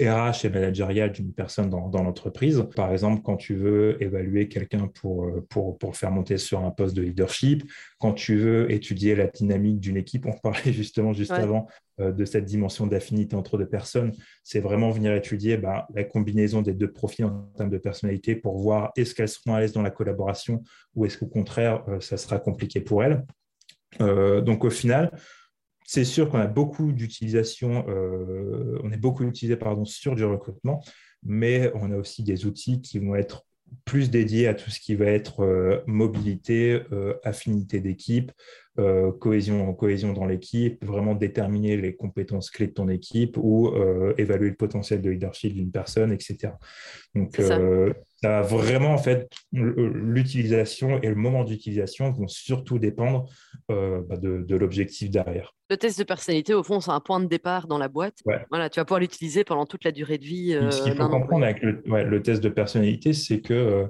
RH 0.00 0.44
et 0.44 0.48
managériale 0.50 1.12
d'une 1.12 1.32
personne 1.32 1.70
dans, 1.70 2.02
l'entreprise. 2.02 2.64
Par 2.74 2.90
exemple, 2.90 3.22
quand 3.22 3.36
tu 3.36 3.54
veux 3.54 4.02
évaluer 4.02 4.48
quelqu'un 4.48 4.88
pour, 4.88 5.26
euh, 5.26 5.46
pour, 5.48 5.78
pour 5.78 5.96
faire 5.96 6.10
monter 6.10 6.36
sur 6.36 6.64
un 6.64 6.72
poste 6.72 6.96
de 6.96 7.02
leadership, 7.02 7.62
quand 7.98 8.12
tu 8.12 8.36
veux 8.36 8.70
étudier 8.72 9.14
la 9.14 9.28
dynamique 9.28 9.78
d'une 9.78 9.96
équipe, 9.96 10.26
on 10.26 10.32
parlait 10.32 10.72
justement 10.72 11.12
juste 11.12 11.30
avant 11.30 11.68
euh, 12.00 12.10
de 12.10 12.24
cette 12.24 12.44
dimension 12.44 12.88
d'affinité 12.88 13.36
entre 13.36 13.56
deux 13.56 13.68
personnes, 13.68 14.12
c'est 14.42 14.58
vraiment 14.58 14.90
venir 14.90 15.14
étudier 15.14 15.56
bah, 15.58 15.86
la 15.94 16.02
combinaison 16.02 16.60
des 16.60 16.74
deux 16.74 16.90
profils 16.90 17.24
en 17.24 17.52
termes 17.56 17.70
de 17.70 17.78
personnalité 17.78 18.34
pour 18.34 18.58
voir 18.58 18.90
est-ce 18.96 19.14
qu'elles 19.14 19.28
seront 19.28 19.54
à 19.54 19.60
l'aise 19.60 19.72
dans 19.72 19.82
la 19.82 19.90
collaboration 19.90 20.64
ou 20.96 21.06
est-ce 21.06 21.18
qu'au 21.18 21.26
contraire, 21.26 21.84
euh, 21.88 22.00
ça 22.00 22.16
sera 22.16 22.40
compliqué 22.40 22.80
pour 22.80 23.04
elles. 23.04 23.24
donc 24.00 24.64
au 24.64 24.70
final, 24.70 25.12
c'est 25.84 26.04
sûr 26.04 26.30
qu'on 26.30 26.38
a 26.38 26.46
beaucoup 26.46 26.92
d'utilisation, 26.92 27.84
euh, 27.88 28.78
on 28.82 28.90
est 28.90 28.96
beaucoup 28.96 29.24
utilisé 29.24 29.56
pardon, 29.56 29.84
sur 29.84 30.14
du 30.14 30.24
recrutement, 30.24 30.82
mais 31.22 31.70
on 31.74 31.92
a 31.92 31.96
aussi 31.96 32.22
des 32.22 32.46
outils 32.46 32.80
qui 32.80 32.98
vont 32.98 33.14
être 33.14 33.46
plus 33.84 34.10
dédiés 34.10 34.46
à 34.46 34.54
tout 34.54 34.70
ce 34.70 34.80
qui 34.80 34.94
va 34.94 35.06
être 35.06 35.40
euh, 35.40 35.80
mobilité, 35.86 36.82
euh, 36.92 37.14
affinité 37.22 37.80
d'équipe, 37.80 38.32
cohésion, 39.20 39.72
cohésion 39.72 40.12
dans 40.12 40.26
l'équipe, 40.26 40.84
vraiment 40.84 41.14
déterminer 41.14 41.76
les 41.76 41.94
compétences 41.94 42.50
clés 42.50 42.66
de 42.66 42.72
ton 42.72 42.88
équipe 42.88 43.36
ou 43.36 43.70
évaluer 44.18 44.48
le 44.48 44.56
potentiel 44.56 45.00
de 45.00 45.10
leadership 45.10 45.54
d'une 45.54 45.70
personne, 45.70 46.10
etc. 46.10 46.54
Donc, 47.14 47.40
ça. 48.26 48.42
vraiment, 48.42 48.92
en 48.92 48.98
fait, 48.98 49.28
l'utilisation 49.52 51.00
et 51.02 51.08
le 51.08 51.14
moment 51.14 51.44
d'utilisation 51.44 52.10
vont 52.10 52.28
surtout 52.28 52.78
dépendre 52.78 53.26
bah, 53.68 54.16
de 54.16 54.56
l'objectif 54.56 55.10
derrière. 55.10 55.54
Le 55.70 55.78
test 55.78 55.98
de 55.98 56.04
personnalité, 56.04 56.52
au 56.52 56.62
fond, 56.62 56.80
c'est 56.80 56.90
un 56.90 57.00
point 57.00 57.20
de 57.20 57.26
départ 57.26 57.66
dans 57.66 57.78
la 57.78 57.88
boîte. 57.88 58.18
Voilà, 58.50 58.68
tu 58.68 58.80
vas 58.80 58.84
pouvoir 58.84 59.00
l'utiliser 59.00 59.44
pendant 59.44 59.64
toute 59.64 59.84
la 59.84 59.92
durée 59.92 60.18
de 60.18 60.24
vie. 60.24 60.58
Ce 60.70 60.82
qu'il 60.82 60.94
faut 60.94 61.08
comprendre 61.08 61.44
avec 61.44 61.62
le, 61.62 62.22
test 62.22 62.42
de 62.42 62.50
personnalité, 62.50 63.14
c'est 63.14 63.40
que, 63.40 63.54
euh, 63.54 63.86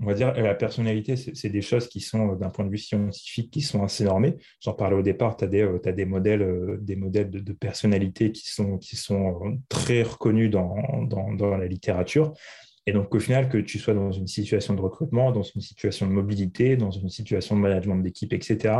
on 0.00 0.06
va 0.06 0.14
dire, 0.14 0.32
la 0.34 0.54
personnalité, 0.54 1.14
c'est 1.16 1.48
des 1.48 1.62
choses 1.62 1.86
qui 1.86 2.00
sont, 2.00 2.32
euh, 2.32 2.36
d'un 2.36 2.50
point 2.50 2.64
de 2.64 2.70
vue 2.70 2.78
scientifique, 2.78 3.52
qui 3.52 3.60
sont 3.60 3.84
assez 3.84 4.04
normées. 4.04 4.36
J'en 4.60 4.72
parlais 4.72 4.96
au 4.96 5.02
départ, 5.02 5.36
tu 5.36 5.44
as, 5.44 5.48
euh, 5.48 5.78
des 5.78 6.04
modèles, 6.04 6.78
des 6.80 6.96
modèles 6.96 7.30
de, 7.30 7.52
personnalité 7.52 8.32
qui 8.32 8.48
sont, 8.48 8.78
qui 8.78 8.96
sont 8.96 9.58
très 9.68 10.02
reconnus 10.02 10.50
dans, 10.50 10.74
dans 11.06 11.56
la 11.56 11.66
littérature. 11.66 12.32
Et 12.86 12.92
donc, 12.92 13.14
au 13.14 13.20
final, 13.20 13.48
que 13.48 13.58
tu 13.58 13.78
sois 13.78 13.94
dans 13.94 14.10
une 14.10 14.26
situation 14.26 14.74
de 14.74 14.80
recrutement, 14.80 15.30
dans 15.30 15.42
une 15.42 15.60
situation 15.60 16.06
de 16.06 16.12
mobilité, 16.12 16.76
dans 16.76 16.90
une 16.90 17.08
situation 17.08 17.56
de 17.56 17.60
management 17.60 17.98
d'équipe, 17.98 18.32
etc., 18.32 18.74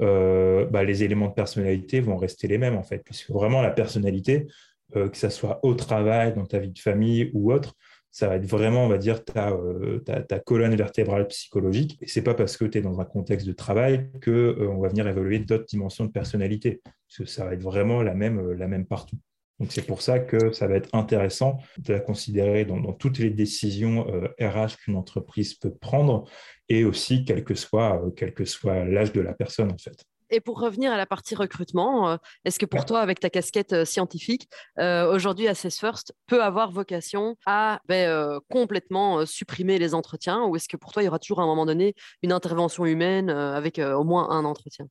euh, 0.00 0.66
bah, 0.66 0.84
les 0.84 1.04
éléments 1.04 1.28
de 1.28 1.34
personnalité 1.34 2.00
vont 2.00 2.16
rester 2.16 2.48
les 2.48 2.58
mêmes 2.58 2.76
en 2.76 2.82
fait, 2.82 2.98
puisque 2.98 3.30
vraiment 3.30 3.62
la 3.62 3.70
personnalité, 3.70 4.46
euh, 4.94 5.08
que 5.08 5.16
ce 5.16 5.28
soit 5.30 5.60
au 5.62 5.74
travail, 5.74 6.34
dans 6.34 6.44
ta 6.44 6.58
vie 6.58 6.70
de 6.70 6.78
famille 6.78 7.30
ou 7.34 7.52
autre, 7.52 7.74
ça 8.10 8.28
va 8.28 8.36
être 8.36 8.46
vraiment, 8.46 8.84
on 8.84 8.88
va 8.88 8.98
dire, 8.98 9.22
ta, 9.24 9.50
euh, 9.50 10.00
colonne 10.46 10.74
vertébrale 10.74 11.26
psychologique. 11.28 11.98
Et 12.00 12.06
c'est 12.06 12.22
pas 12.22 12.34
parce 12.34 12.56
que 12.56 12.64
tu 12.64 12.78
es 12.78 12.80
dans 12.80 13.00
un 13.00 13.04
contexte 13.04 13.46
de 13.46 13.52
travail 13.52 14.10
qu'on 14.24 14.54
on 14.58 14.80
va 14.80 14.88
venir 14.88 15.06
évaluer 15.06 15.38
d'autres 15.40 15.66
dimensions 15.66 16.06
de 16.06 16.10
personnalité, 16.10 16.80
parce 16.84 17.18
que 17.18 17.24
ça 17.26 17.44
va 17.44 17.52
être 17.52 17.62
vraiment 17.62 18.02
la 18.02 18.14
même, 18.14 18.52
la 18.52 18.68
même 18.68 18.86
partout. 18.86 19.16
Donc 19.58 19.72
c'est 19.72 19.86
pour 19.86 20.02
ça 20.02 20.18
que 20.18 20.52
ça 20.52 20.66
va 20.66 20.74
être 20.74 20.94
intéressant 20.94 21.58
de 21.78 21.94
la 21.94 22.00
considérer 22.00 22.64
dans, 22.64 22.92
toutes 22.92 23.18
les 23.18 23.30
décisions 23.30 24.04
RH 24.38 24.76
qu'une 24.78 24.96
entreprise 24.96 25.54
peut 25.54 25.74
prendre 25.74 26.28
et 26.68 26.84
aussi 26.84 27.24
quel 27.24 27.44
que 27.44 27.54
soit, 27.54 28.02
euh, 28.02 28.10
quel 28.10 28.34
que 28.34 28.44
soit 28.44 28.84
l'âge 28.84 29.12
de 29.12 29.20
la 29.20 29.32
personne 29.32 29.72
en 29.72 29.78
fait. 29.78 30.04
Et 30.28 30.40
pour 30.40 30.60
revenir 30.60 30.92
à 30.92 30.96
la 30.96 31.06
partie 31.06 31.36
recrutement, 31.36 32.10
euh, 32.10 32.16
est-ce 32.44 32.58
que 32.58 32.66
pour 32.66 32.84
toi, 32.84 33.00
avec 33.00 33.20
ta 33.20 33.30
casquette 33.30 33.72
euh, 33.72 33.84
scientifique, 33.84 34.48
aujourd'hui, 34.76 35.46
Assess 35.46 35.78
First 35.78 36.12
peut 36.26 36.42
avoir 36.42 36.72
vocation 36.72 37.36
à 37.46 37.80
ben, 37.86 38.40
complètement 38.50 39.24
supprimer 39.24 39.78
les 39.78 39.94
entretiens 39.94 40.44
ou 40.44 40.56
est-ce 40.56 40.68
que 40.68 40.76
pour 40.76 40.92
toi, 40.92 41.02
il 41.02 41.06
y 41.06 41.08
aura 41.08 41.20
toujours 41.20 41.40
à 41.40 41.44
un 41.44 41.46
moment 41.46 41.66
donné 41.66 41.94
une 42.22 42.32
intervention 42.32 42.84
humaine 42.86 43.30
avec 43.30 43.78
au 43.78 44.04
moins 44.04 44.28
un 44.30 44.44
entretien? 44.44 44.88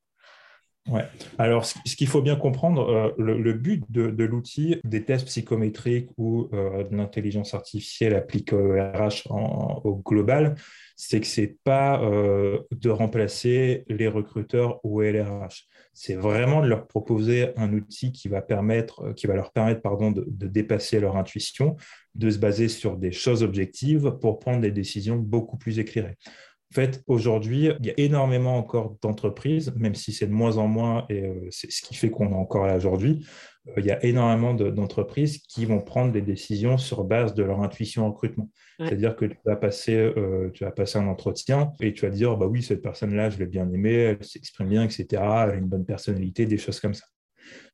Ouais. 0.87 1.03
Alors, 1.39 1.65
ce, 1.65 1.95
qu'il 1.95 2.07
faut 2.07 2.21
bien 2.21 2.35
comprendre, 2.35 3.15
le, 3.17 3.53
but 3.53 3.83
de, 3.89 4.23
l'outil, 4.23 4.79
des 4.83 5.03
tests 5.03 5.25
psychométriques 5.25 6.09
ou 6.17 6.47
de 6.51 6.95
l'intelligence 6.95 7.55
artificielle 7.55 8.13
appliquée 8.13 8.55
au 8.55 8.73
RH 8.73 9.27
au 9.83 9.95
global, 10.05 10.55
c'est 10.95 11.19
que 11.19 11.27
c'est 11.27 11.57
pas 11.63 12.01
euh, 12.01 12.59
de 12.71 12.89
remplacer 12.89 13.83
les 13.89 14.07
recruteurs 14.07 14.79
ou 14.83 15.01
LRH. 15.01 15.65
C'est 15.93 16.15
vraiment 16.15 16.61
de 16.61 16.67
leur 16.67 16.87
proposer 16.87 17.49
un 17.57 17.73
outil 17.73 18.11
qui 18.11 18.29
va, 18.29 18.41
permettre, 18.41 19.01
euh, 19.01 19.13
qui 19.13 19.27
va 19.27 19.35
leur 19.35 19.51
permettre 19.51 19.81
pardon, 19.81 20.11
de, 20.11 20.25
dépasser 20.47 20.99
leur 20.99 21.17
intuition, 21.17 21.75
de 22.15 22.29
se 22.29 22.37
baser 22.37 22.69
sur 22.69 22.97
des 22.97 23.11
choses 23.11 23.43
objectives 23.43 24.17
pour 24.21 24.39
prendre 24.39 24.61
des 24.61 24.71
décisions 24.71 25.17
beaucoup 25.17 25.57
plus 25.57 25.79
éclairées. 25.79 26.17
En 26.75 26.81
fait, 26.81 27.01
aujourd'hui, 27.07 27.69
il 27.79 27.85
y 27.85 27.89
a 27.89 27.93
énormément 27.95 28.57
encore 28.57 28.97
d'entreprises, 29.01 29.73
même 29.77 29.95
si 29.95 30.11
c'est 30.11 30.27
de 30.27 30.33
moins 30.33 30.57
en 30.57 30.67
moins, 30.67 31.05
et 31.07 31.23
euh, 31.23 31.47
c'est 31.49 31.71
ce 31.71 31.81
qui 31.81 31.95
fait 31.95 32.09
qu'on 32.09 32.31
est 32.31 32.35
encore 32.35 32.67
là 32.67 32.75
aujourd'hui, 32.75 33.25
il 33.77 33.85
y 33.85 33.91
a 33.91 34.03
énormément 34.03 34.53
d'entreprises 34.53 35.37
qui 35.37 35.63
vont 35.63 35.79
prendre 35.79 36.11
des 36.11 36.21
décisions 36.21 36.77
sur 36.77 37.05
base 37.05 37.33
de 37.33 37.43
leur 37.43 37.61
intuition 37.61 38.05
en 38.05 38.11
recrutement. 38.11 38.49
C'est-à-dire 38.77 39.15
que 39.15 39.23
tu 39.23 39.37
vas, 39.45 39.55
passer, 39.55 39.95
euh, 39.95 40.51
tu 40.53 40.65
vas 40.65 40.71
passer 40.71 40.97
un 40.97 41.07
entretien 41.07 41.71
et 41.79 41.93
tu 41.93 42.05
vas 42.05 42.11
dire, 42.11 42.35
bah 42.35 42.45
oui, 42.45 42.61
cette 42.61 42.81
personne-là, 42.81 43.29
je 43.29 43.39
l'ai 43.39 43.45
bien 43.45 43.71
aimée, 43.71 43.93
elle 43.93 44.23
s'exprime 44.25 44.67
bien, 44.67 44.83
etc., 44.83 45.05
elle 45.11 45.49
a 45.51 45.55
une 45.55 45.67
bonne 45.67 45.85
personnalité, 45.85 46.45
des 46.45 46.57
choses 46.57 46.81
comme 46.81 46.93
ça. 46.93 47.05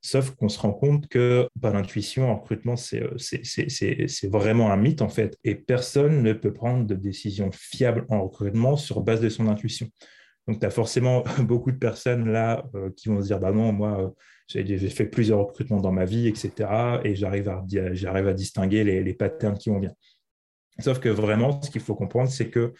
Sauf 0.00 0.30
qu'on 0.32 0.48
se 0.48 0.58
rend 0.58 0.72
compte 0.72 1.08
que 1.08 1.48
bah, 1.56 1.72
l'intuition 1.72 2.30
en 2.30 2.36
recrutement, 2.36 2.74
euh, 2.94 3.16
c'est 3.18 4.30
vraiment 4.30 4.70
un 4.72 4.76
mythe 4.76 5.02
en 5.02 5.08
fait. 5.08 5.38
Et 5.44 5.54
personne 5.54 6.22
ne 6.22 6.32
peut 6.32 6.52
prendre 6.52 6.86
de 6.86 6.94
décision 6.94 7.50
fiable 7.52 8.06
en 8.08 8.22
recrutement 8.22 8.76
sur 8.76 9.00
base 9.00 9.20
de 9.20 9.28
son 9.28 9.48
intuition. 9.48 9.88
Donc, 10.48 10.58
tu 10.58 10.66
as 10.66 10.70
forcément 10.70 11.22
beaucoup 11.40 11.70
de 11.70 11.78
personnes 11.78 12.30
là 12.30 12.64
euh, 12.74 12.90
qui 12.96 13.08
vont 13.08 13.20
se 13.20 13.26
dire, 13.26 13.38
bah 13.38 13.52
non, 13.52 13.72
moi, 13.72 14.12
j'ai 14.48 14.78
fait 14.88 15.06
plusieurs 15.06 15.38
recrutements 15.38 15.80
dans 15.80 15.92
ma 15.92 16.04
vie, 16.04 16.26
etc. 16.26 17.00
Et 17.04 17.14
j'arrive 17.14 17.48
à, 17.48 17.62
à 17.62 18.34
distinguer 18.34 18.84
les, 18.84 19.02
les 19.02 19.14
patterns 19.14 19.56
qui 19.56 19.70
vont 19.70 19.78
bien. 19.78 19.92
Sauf 20.80 20.98
que 20.98 21.08
vraiment, 21.08 21.60
ce 21.62 21.70
qu'il 21.70 21.80
faut 21.80 21.94
comprendre, 21.94 22.30
c'est 22.30 22.50
que 22.50 22.72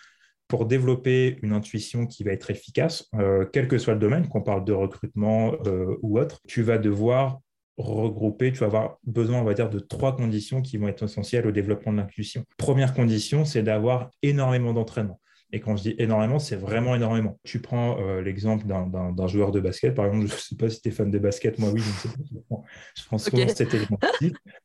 pour 0.48 0.66
développer 0.66 1.38
une 1.42 1.52
intuition 1.52 2.06
qui 2.06 2.24
va 2.24 2.32
être 2.32 2.50
efficace, 2.50 3.08
euh, 3.14 3.46
quel 3.52 3.68
que 3.68 3.78
soit 3.78 3.94
le 3.94 4.00
domaine, 4.00 4.28
qu'on 4.28 4.42
parle 4.42 4.64
de 4.64 4.72
recrutement 4.72 5.54
euh, 5.66 5.96
ou 6.02 6.18
autre, 6.18 6.40
tu 6.46 6.62
vas 6.62 6.78
devoir 6.78 7.40
regrouper, 7.78 8.52
tu 8.52 8.58
vas 8.58 8.66
avoir 8.66 8.98
besoin, 9.04 9.40
on 9.40 9.44
va 9.44 9.54
dire, 9.54 9.70
de 9.70 9.78
trois 9.78 10.14
conditions 10.14 10.60
qui 10.60 10.76
vont 10.76 10.88
être 10.88 11.04
essentielles 11.04 11.46
au 11.46 11.52
développement 11.52 11.92
de 11.92 11.98
l'intuition. 11.98 12.44
Première 12.58 12.92
condition, 12.92 13.44
c'est 13.44 13.62
d'avoir 13.62 14.10
énormément 14.22 14.74
d'entraînement. 14.74 15.21
Et 15.54 15.60
quand 15.60 15.76
je 15.76 15.82
dis 15.82 15.94
énormément, 15.98 16.38
c'est 16.38 16.56
vraiment 16.56 16.94
énormément. 16.94 17.38
Tu 17.44 17.60
prends 17.60 17.98
euh, 18.00 18.22
l'exemple 18.22 18.66
d'un 18.66 19.26
joueur 19.26 19.50
de 19.52 19.60
basket, 19.60 19.94
par 19.94 20.06
exemple, 20.06 20.26
je 20.26 20.34
ne 20.34 20.38
sais 20.38 20.56
pas 20.56 20.70
si 20.70 20.80
tu 20.80 20.88
es 20.88 20.92
fan 20.92 21.10
de 21.10 21.18
basket, 21.18 21.58
moi 21.58 21.68
oui, 21.70 21.80
je, 21.80 22.08
sais 22.08 22.08
pas, 22.48 22.56
je 22.96 23.04
prends 23.04 23.18
souvent 23.18 23.48
cet 23.48 23.74
élément 23.74 23.98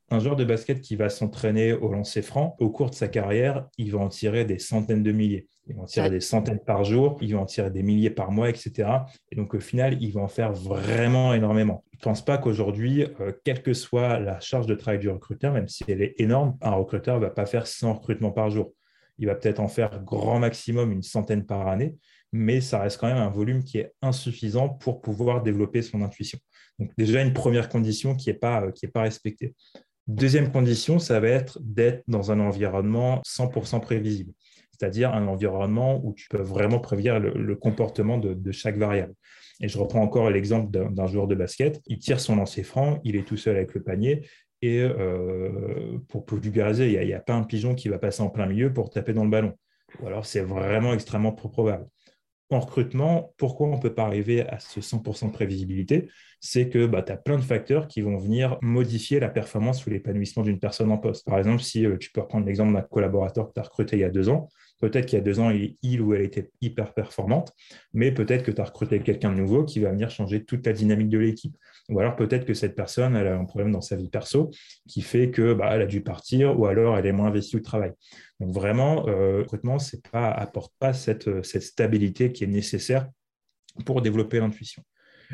Un 0.10 0.20
joueur 0.20 0.38
de 0.38 0.46
basket 0.46 0.80
qui 0.80 0.96
va 0.96 1.10
s'entraîner 1.10 1.74
au 1.74 1.92
lancer 1.92 2.22
franc, 2.22 2.56
au 2.60 2.70
cours 2.70 2.90
de 2.90 2.96
sa 2.96 3.10
carrière, 3.10 3.68
il 3.78 3.92
va 3.92 4.00
en 4.00 4.08
tirer 4.08 4.46
des 4.46 4.60
centaines 4.60 5.04
de 5.04 5.12
milliers. 5.12 5.48
Il 5.68 5.76
va 5.76 5.82
en 5.82 5.86
tirer 5.86 6.10
des 6.10 6.22
centaines 6.22 6.60
par 6.60 6.86
jour, 6.86 7.18
il 7.20 7.34
va 7.34 7.42
en 7.42 7.46
tirer 7.46 7.70
des 7.70 7.84
milliers 7.84 8.10
par 8.10 8.32
mois, 8.32 8.50
etc. 8.50 8.90
Et 9.30 9.36
donc 9.36 9.54
au 9.54 9.60
final, 9.60 10.02
il 10.02 10.14
va 10.14 10.22
en 10.22 10.30
faire 10.30 10.54
vraiment 10.54 11.34
énormément. 11.34 11.84
Je 11.92 11.98
ne 11.98 12.04
pense 12.04 12.24
pas 12.24 12.38
qu'aujourd'hui, 12.38 13.04
euh, 13.20 13.34
quelle 13.44 13.62
que 13.62 13.74
soit 13.74 14.20
la 14.20 14.40
charge 14.40 14.68
de 14.68 14.76
travail 14.76 15.00
du 15.00 15.10
recruteur, 15.10 15.52
même 15.52 15.68
si 15.68 15.84
elle 15.90 16.02
est 16.02 16.16
énorme, 16.20 16.56
un 16.62 16.72
recruteur 16.72 17.18
ne 17.18 17.26
va 17.26 17.30
pas 17.30 17.46
faire 17.46 17.68
100 17.68 17.96
recrutements 17.96 18.32
par 18.32 18.50
jour 18.50 18.72
il 19.20 19.28
va 19.28 19.36
peut-être 19.36 19.60
en 19.60 19.68
faire 19.68 20.04
grand 20.04 20.40
maximum 20.40 20.92
une 20.92 21.04
centaine 21.04 21.46
par 21.46 21.68
année, 21.68 21.96
mais 22.32 22.62
ça 22.62 22.80
reste 22.80 23.00
quand 23.00 23.08
même 23.08 23.18
un 23.18 23.30
volume 23.30 23.64
qui 23.64 23.80
est 23.80 23.94
insuffisant 24.02 24.70
pour 24.70 25.02
pouvoir 25.02 25.44
développer 25.44 25.82
son 25.82 26.02
intuition. 26.02 26.40
Donc 26.80 26.92
déjà 26.98 27.22
une 27.22 27.34
première 27.34 27.70
condition 27.70 28.16
qui 28.16 28.30
n'est 28.30 28.36
pas, 28.36 28.64
pas 28.94 29.02
respectée. 29.02 29.56
Deuxième 30.08 30.52
condition, 30.52 31.00
ça 31.00 31.20
va 31.20 31.28
être 31.28 31.60
d'être 31.62 32.04
dans 32.08 32.32
un 32.32 32.40
environnement 32.40 33.22
100% 33.28 33.82
prévisible, 33.82 34.32
c'est-à-dire 34.72 35.14
un 35.14 35.28
environnement 35.28 36.00
où 36.04 36.14
tu 36.14 36.30
peux 36.30 36.42
vraiment 36.42 36.80
prévenir 36.80 37.20
le, 37.20 37.56
comportement 37.56 38.18
de, 38.18 38.52
chaque 38.52 38.78
variable. 38.78 39.14
Et 39.60 39.68
je 39.68 39.78
reprends 39.78 40.02
encore 40.02 40.30
l'exemple 40.30 40.70
d'un 40.72 41.08
joueur 41.08 41.28
de 41.28 41.36
basket, 41.36 41.82
il 41.88 41.98
tire 41.98 42.20
son 42.20 42.36
lancer 42.36 42.64
franc, 42.64 43.02
il 43.04 43.16
est 43.16 43.28
tout 43.28 43.38
seul 43.38 43.58
avec 43.58 43.74
le 43.74 43.82
panier, 43.82 44.26
et 44.62 44.82
euh, 44.82 46.00
pour 46.08 46.26
vulgariser, 46.34 46.92
il 46.92 47.08
n'y 47.08 47.14
a, 47.14 47.20
pas 47.20 47.34
un 47.34 47.44
pigeon 47.44 47.76
qui 47.76 47.90
va 47.90 48.00
passer 48.00 48.22
en 48.22 48.30
plein 48.30 48.46
milieu 48.46 48.74
pour 48.74 48.90
taper 48.90 49.14
dans 49.14 49.24
le 49.24 49.30
ballon. 49.30 49.54
Ou 50.02 50.08
alors 50.08 50.26
c'est 50.26 50.42
vraiment 50.42 50.94
extrêmement 50.94 51.32
probable 51.32 51.88
en 52.50 52.60
recrutement, 52.62 53.34
pourquoi 53.38 53.68
on 53.68 53.76
ne 53.76 53.82
peut 53.82 53.94
pas 53.94 54.06
arriver 54.06 54.48
à 54.48 54.60
ce 54.60 54.80
100% 54.80 55.28
de 55.28 55.32
prévisibilité? 55.32 56.10
C'est 56.40 56.70
que 56.70 56.86
bah, 56.86 57.02
tu 57.02 57.12
as 57.12 57.18
plein 57.18 57.36
de 57.36 57.44
facteurs 57.44 57.88
qui 57.88 58.02
vont 58.02 58.18
venir 58.18 58.58
modifier 58.62 59.20
la 59.20 59.28
performance 59.28 59.86
ou 59.86 59.90
l'épanouissement 59.90 60.44
d'une 60.44 60.60
personne 60.60 60.92
en 60.92 60.98
poste. 60.98 61.26
Par 61.26 61.38
exemple, 61.38 61.62
si 61.62 61.86
euh, 61.86 61.98
tu 61.98 62.12
peux 62.12 62.22
reprendre 62.22 62.46
l'exemple 62.46 62.74
d'un 62.74 62.82
collaborateur 62.82 63.48
que 63.48 63.54
tu 63.54 63.60
as 63.60 63.64
recruté 63.64 63.98
il 63.98 64.00
y 64.00 64.06
a 64.06 64.10
deux 64.10 64.30
ans, 64.30 64.48
peut-être 64.80 65.06
qu'il 65.06 65.18
y 65.18 65.22
a 65.22 65.24
deux 65.24 65.40
ans, 65.40 65.52
il, 65.52 66.02
ou 66.02 66.14
elle 66.14 66.22
était 66.22 66.52
hyper 66.62 66.94
performante, 66.94 67.54
mais 67.94 68.12
peut-être 68.12 68.44
que 68.44 68.52
tu 68.52 68.62
as 68.62 68.66
recruté 68.66 69.00
quelqu'un 69.00 69.32
de 69.32 69.38
nouveau 69.38 69.64
qui 69.66 69.80
va 69.80 69.92
venir 69.92 70.10
changer 70.10 70.44
toute 70.44 70.66
la 70.66 70.74
dynamique 70.74 71.10
de 71.10 71.18
l'équipe. 71.18 71.58
Ou 71.90 72.00
alors 72.00 72.16
peut-être 72.16 72.46
que 72.46 72.54
cette 72.54 72.76
personne, 72.76 73.16
elle 73.16 73.28
a 73.28 73.38
un 73.38 73.46
problème 73.46 73.72
dans 73.72 73.82
sa 73.82 73.96
vie 73.96 74.10
perso 74.10 74.52
qui 74.88 75.02
fait 75.02 75.32
que 75.32 75.54
bah, 75.54 75.70
elle 75.74 75.82
a 75.82 75.86
dû 75.86 76.02
partir 76.02 76.60
ou 76.60 76.66
alors 76.66 76.98
elle 76.98 77.06
est 77.06 77.12
moins 77.12 77.28
investie 77.28 77.56
au 77.56 77.62
travail. 77.62 77.94
Donc 78.40 78.54
vraiment, 78.54 79.08
euh, 79.08 79.40
recrutement, 79.40 79.80
c'est 79.80 80.06
pas 80.10 80.30
apporte 80.30 80.74
pas 80.80 80.94
cette, 80.94 81.44
cette 81.44 81.64
stabilité 81.64 82.32
qui 82.32 82.44
est 82.44 82.48
nécessaire 82.48 83.08
pour 83.86 84.02
développer 84.02 84.40
l'intuition. 84.40 84.84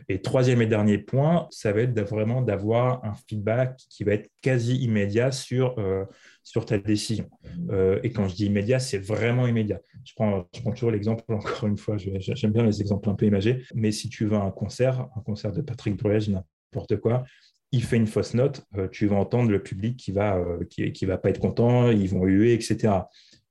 Et 0.10 0.21
troisième 0.21 0.62
et 0.62 0.65
dernier 0.65 0.97
point, 0.97 1.47
ça 1.51 1.71
va 1.71 1.82
être 1.82 1.99
vraiment 2.01 2.41
d'avoir 2.41 3.03
un 3.06 3.13
feedback 3.27 3.79
qui 3.89 4.03
va 4.03 4.13
être 4.13 4.29
quasi 4.41 4.77
immédiat 4.77 5.32
sur, 5.32 5.77
euh, 5.77 6.06
sur 6.43 6.65
ta 6.65 6.77
décision. 6.77 7.29
Euh, 7.69 7.99
et 8.03 8.12
quand 8.12 8.27
je 8.27 8.36
dis 8.36 8.45
immédiat, 8.45 8.79
c'est 8.79 8.97
vraiment 8.97 9.47
immédiat. 9.47 9.79
Je 10.03 10.13
prends, 10.13 10.43
toujours 10.75 10.91
l'exemple, 10.91 11.23
encore 11.29 11.67
une 11.67 11.77
fois, 11.77 11.95
j'aime 11.97 12.51
bien 12.51 12.63
les 12.63 12.82
exemples 12.82 13.10
un 13.10 13.15
peu 13.15 13.25
imagés, 13.25 13.63
mais 13.73 13.91
si 13.91 14.10
tu 14.10 14.25
vas 14.25 14.41
à 14.41 14.43
un 14.43 14.51
concert, 14.51 15.08
un 15.15 15.21
concert 15.21 15.51
de 15.51 15.62
Patrick 15.62 15.95
Bruel, 15.95 16.23
n'importe 16.29 16.97
quoi, 16.97 17.23
il 17.71 17.84
fait 17.84 17.97
une 17.97 18.08
fausse 18.08 18.34
note, 18.36 18.63
euh, 18.77 18.88
tu 18.88 19.08
vas 19.08 19.15
entendre 19.15 19.49
le 19.49 19.63
public 19.63 19.97
qui 19.97 20.12
va, 20.12 20.39
qui, 20.69 20.91
qui, 20.91 21.06
va 21.06 21.17
pas 21.17 21.29
être 21.29 21.39
content, 21.39 21.89
ils 21.89 22.10
vont 22.10 22.25
huer, 22.25 22.53
etc. 22.53 22.93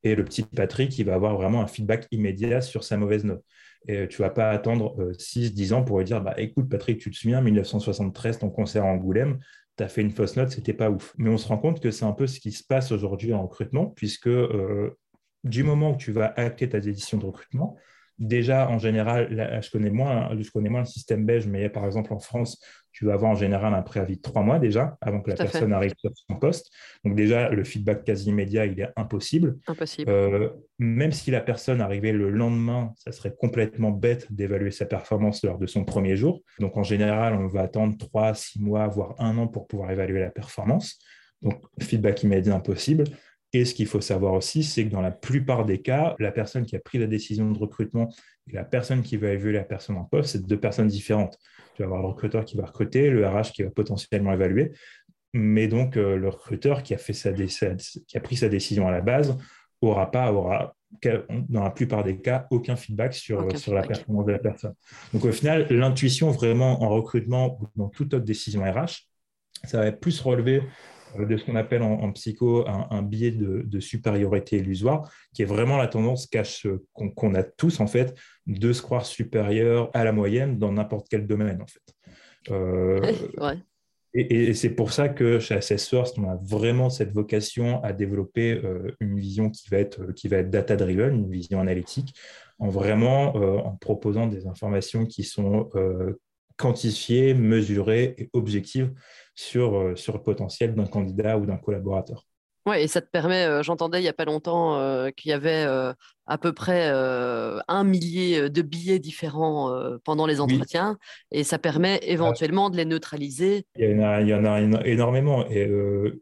Et 0.05 0.15
le 0.15 0.25
petit 0.25 0.43
Patrick, 0.43 0.97
il 0.99 1.07
va 1.07 1.15
avoir 1.15 1.35
vraiment 1.35 1.63
un 1.63 1.67
feedback 1.67 2.07
immédiat 2.11 2.61
sur 2.61 2.85
sa 2.85 2.97
mauvaise 2.97 3.25
note. 3.25 3.43
Et 3.89 4.07
tu 4.07 4.23
vas 4.23 4.31
pas 4.31 4.51
attendre 4.51 5.13
6-10 5.15 5.75
ans 5.75 5.83
pour 5.83 5.99
lui 5.99 6.05
dire 6.05 6.21
bah, 6.21 6.35
écoute, 6.39 6.69
Patrick, 6.69 7.01
tu 7.01 7.11
te 7.11 7.17
souviens, 7.17 7.41
1973, 7.41 8.39
ton 8.39 8.51
concert 8.51 8.85
à 8.85 8.89
Angoulême, 8.89 9.41
tu 9.77 9.85
as 9.85 9.89
fait 9.89 10.03
une 10.03 10.11
fausse 10.11 10.37
note, 10.37 10.51
c'était 10.51 10.73
pas 10.73 10.91
ouf. 10.91 11.15
Mais 11.17 11.31
on 11.31 11.39
se 11.39 11.49
rend 11.49 11.59
compte 11.59 11.81
que 11.81 11.91
c'est 11.91 12.05
un 12.05 12.13
peu 12.13 12.27
ce 12.27 12.41
qui 12.41 12.53
se 12.53 12.65
passe 12.65 12.93
aujourd'hui 12.93 13.33
en 13.33 13.43
recrutement, 13.43 13.87
puisque 13.87 14.29
euh, 14.29 14.99
du 15.45 15.63
moment 15.63 15.93
où 15.93 15.97
tu 15.97 16.13
vas 16.13 16.33
acter 16.37 16.69
ta 16.69 16.81
décision 16.81 17.19
de 17.19 17.27
recrutement, 17.27 17.77
déjà 18.23 18.69
en 18.69 18.79
général, 18.79 19.61
je, 19.63 19.71
connais 19.71 19.91
moins, 19.91 20.31
je 20.39 20.51
connais 20.51 20.69
moins 20.69 20.81
le 20.81 20.87
système 20.87 21.27
belge, 21.27 21.47
mais 21.47 21.69
par 21.69 21.85
exemple 21.85 22.13
en 22.13 22.19
France, 22.19 22.65
tu 22.93 23.07
vas 23.07 23.15
avoir 23.15 23.31
en 23.31 23.35
général 23.35 23.75
un 23.75 23.83
préavis 23.83 24.17
de 24.17 24.23
trois 24.23 24.43
mois 24.43 24.59
déjà 24.59 24.97
avant 25.01 25.21
que 25.21 25.31
la 25.31 25.37
personne 25.37 25.73
arrive 25.73 25.95
sur 25.97 26.11
son 26.15 26.37
poste. 26.37 26.71
Donc 27.05 27.15
déjà, 27.17 27.49
le 27.49 27.65
feedback 27.65 28.05
quasi 28.05 28.29
immédiat, 28.29 28.67
il 28.67 28.79
est 28.81 28.91
impossible. 28.97 29.59
Impossible. 29.67 30.11
Euh, 30.11 30.51
même 30.79 31.13
si 31.13 31.31
la 31.31 31.41
personne 31.41 31.81
arrivait 31.81 32.13
le 32.13 32.31
lendemain, 32.31 32.93
ça 32.97 33.13
serait 33.13 33.35
complètement 33.35 33.91
bête 33.91 34.31
d'évaluer 34.33 34.71
sa 34.71 34.85
performance 34.85 35.43
lors 35.43 35.59
de 35.59 35.67
son 35.67 35.85
premier 35.85 36.17
jour. 36.17 36.43
Donc 36.61 36.77
en 36.77 36.83
général, 36.83 37.35
on 37.35 37.47
va 37.47 37.63
attendre 37.63 37.97
trois, 37.97 38.35
six 38.35 38.61
mois, 38.61 38.87
voire 38.89 39.15
un 39.19 39.39
an 39.39 39.49
pour 39.49 39.67
pouvoir 39.67 39.91
évaluer 39.91 40.21
la 40.21 40.31
performance. 40.31 40.99
Donc 41.41 41.61
feedback 41.81 42.23
immédiat 42.23 42.55
impossible. 42.55 43.05
Et 43.55 43.65
ce 43.65 43.75
qu'il 43.75 43.87
faut 43.87 44.01
savoir 44.01 44.33
aussi, 44.33 44.63
c'est 44.63 44.85
que 44.85 44.91
dans 44.91 45.03
la 45.03 45.11
plupart 45.11 45.67
des 45.67 45.83
cas, 45.83 46.17
la 46.19 46.33
personne 46.33 46.65
qui 46.65 46.75
a 46.75 46.81
pris 46.81 46.99
la 46.99 47.07
décision 47.07 47.51
de 47.51 47.59
recrutement 47.59 48.09
et 48.49 48.55
la 48.55 48.65
personne 48.65 49.03
qui 49.03 49.17
va 49.17 49.29
évaluer 49.29 49.53
la 49.53 49.65
personne 49.65 49.97
en 49.97 50.05
poste, 50.05 50.31
c'est 50.31 50.47
deux 50.47 50.59
personnes 50.59 50.89
différentes. 50.89 51.39
Tu 51.75 51.83
vas 51.83 51.87
avoir 51.87 52.01
le 52.01 52.09
recruteur 52.09 52.45
qui 52.45 52.57
va 52.57 52.65
recruter, 52.65 53.11
le 53.11 53.27
RH 53.27 53.53
qui 53.53 53.63
va 53.63 53.71
potentiellement 53.71 54.33
évaluer, 54.33 54.73
mais 55.35 55.69
donc 55.69 55.97
euh, 55.97 56.17
le 56.17 56.29
recruteur 56.29 56.83
qui 56.83 56.95
a, 56.95 56.99
fait 56.99 57.13
sa 57.13 57.33
qui 57.33 58.17
a 58.17 58.21
pris 58.21 58.37
sa 58.37 58.49
décision 58.49 58.89
à 58.89 58.91
la 58.91 59.01
base 59.01 59.37
aura 59.83 60.11
pas, 60.11 60.33
aura 60.33 60.75
dans 61.49 61.65
la 61.65 61.71
plupart 61.71 62.05
des 62.05 62.19
cas, 62.19 62.47
aucun 62.51 62.77
feedback 62.77 63.15
sur, 63.15 63.59
sur 63.59 63.75
la 63.75 63.83
performance 63.83 64.27
de 64.27 64.33
la 64.33 64.39
personne. 64.39 64.75
Donc 65.13 65.25
au 65.25 65.33
final, 65.33 65.67
l'intuition 65.71 66.31
vraiment 66.31 66.83
en 66.83 66.91
recrutement 66.91 67.59
ou 67.61 67.69
dans 67.77 67.89
toute 67.89 68.15
autre 68.15 68.25
décision 68.25 68.63
RH, 68.63 69.09
ça 69.65 69.81
va 69.81 69.93
plus 69.93 70.21
relever 70.21 70.63
de 71.19 71.37
ce 71.37 71.45
qu'on 71.45 71.57
appelle 71.57 71.83
en, 71.83 72.11
psycho 72.13 72.67
un, 72.67 73.03
biais 73.03 73.31
de, 73.31 73.81
supériorité 73.81 74.59
illusoire, 74.59 75.11
qui 75.33 75.43
est 75.43 75.47
vraiment 75.47 75.77
la 75.77 75.89
tendance 75.89 76.29
euh, 76.67 76.79
qu'on 77.15 77.35
a 77.35 77.43
tous 77.43 77.81
en 77.81 77.87
fait 77.87 78.15
de 78.47 78.73
se 78.73 78.83
croire 78.83 79.07
supérieur 79.07 79.91
à 79.95 80.05
la 80.05 80.13
moyenne 80.13 80.59
dans 80.59 80.73
n'importe 80.73 81.07
quel 81.11 81.27
domaine 81.27 81.63
en 81.63 81.67
fait. 81.67 82.51
Euh, 82.51 83.01
et, 84.15 84.55
c'est 84.55 84.71
pour 84.71 84.93
ça 84.93 85.09
que 85.09 85.39
chez 85.39 85.55
Assessors, 85.55 86.13
on 86.19 86.29
a 86.29 86.37
vraiment 86.37 86.91
cette 86.91 87.13
vocation 87.13 87.83
à 87.83 87.93
développer 87.93 88.61
une 89.01 89.19
vision 89.19 89.51
qui 89.51 89.69
va 89.71 89.79
être 89.79 90.13
qui 90.13 90.29
va 90.29 90.39
être 90.39 90.51
data 90.51 90.77
driven, 90.77 91.15
une 91.15 91.31
vision 91.31 91.61
analytique, 91.61 92.15
en 92.59 92.69
vraiment 92.69 93.35
en 93.35 93.77
proposant 93.77 94.27
des 94.27 94.47
informations 94.47 95.07
qui 95.07 95.25
sont 95.25 95.71
quantifiées, 96.57 97.35
mesurées 97.35 98.15
et 98.19 98.31
objectives 98.33 98.93
sur, 99.35 99.77
euh, 99.77 99.97
sur 99.97 100.15
le 100.15 100.23
potentiel 100.23 100.75
d'un 100.75 100.87
candidat 100.87 101.39
ou 101.39 101.47
d'un 101.47 101.59
collaborateur. 101.59 102.27
Oui, 102.65 102.77
et 102.79 102.87
ça 102.87 103.01
te 103.01 103.11
permet, 103.11 103.45
euh, 103.45 103.63
j'entendais 103.65 103.99
il 103.99 104.03
n'y 104.03 104.09
a 104.09 104.13
pas 104.13 104.25
longtemps 104.25 104.79
euh, 104.79 105.11
qu'il 105.11 105.31
y 105.31 105.33
avait 105.33 105.67
à 106.27 106.39
peu 106.39 106.53
près 106.53 106.89
un 106.89 107.85
millier 107.85 108.49
de 108.49 108.63
billets 108.63 109.01
différents 109.01 109.75
pendant 110.05 110.25
les 110.25 110.41
entretiens, 110.41 110.97
et 111.33 111.43
ça 111.43 111.59
permet 111.59 111.99
éventuellement 112.05 112.71
de 112.71 112.77
les 112.77 112.85
neutraliser. 112.85 113.67
Il 113.77 113.91
y 113.91 113.95
en 113.95 114.03
a, 114.03 114.21
il 114.21 114.29
y 114.29 114.35
en 114.35 114.45
a 114.45 114.61
énormément, 114.87 115.45
et 115.51 115.69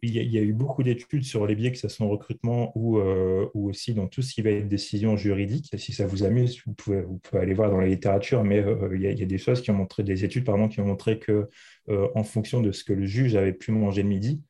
il 0.02 0.10
y, 0.10 0.38
a, 0.38 0.42
eu 0.42 0.54
beaucoup 0.54 0.82
d'études 0.82 1.24
sur 1.24 1.46
les 1.46 1.54
biais, 1.54 1.70
que 1.70 1.78
ce 1.78 1.88
soit 1.88 2.06
en 2.06 2.08
recrutement 2.08 2.72
ou, 2.74 2.98
ou 2.98 3.68
aussi 3.68 3.92
dans 3.92 4.08
tout 4.08 4.22
ce 4.22 4.32
qui 4.32 4.40
va 4.40 4.50
être 4.50 4.68
décision 4.68 5.16
juridique. 5.16 5.70
si 5.76 5.92
ça 5.92 6.06
vous 6.06 6.24
amuse, 6.24 6.62
vous 6.66 6.72
pouvez, 6.72 7.02
vous 7.02 7.18
pouvez 7.18 7.42
aller 7.42 7.54
voir 7.54 7.70
dans 7.70 7.78
la 7.78 7.86
littérature, 7.86 8.42
mais 8.42 8.64
il 8.92 9.02
y, 9.02 9.06
a, 9.06 9.10
il, 9.10 9.18
y 9.20 9.22
a, 9.22 9.26
des 9.26 9.38
choses 9.38 9.60
qui 9.60 9.70
ont 9.70 9.74
montré, 9.74 10.02
des 10.02 10.24
études 10.24 10.44
pardon, 10.44 10.68
qui 10.68 10.80
ont 10.80 10.86
montré 10.86 11.18
que 11.18 11.48
en 11.88 12.24
fonction 12.24 12.62
de 12.62 12.72
ce 12.72 12.84
que 12.84 12.94
le 12.94 13.04
juge 13.04 13.36
avait 13.36 13.52
pu 13.52 13.70
manger 13.70 14.02
le 14.02 14.08
midi, 14.08 14.42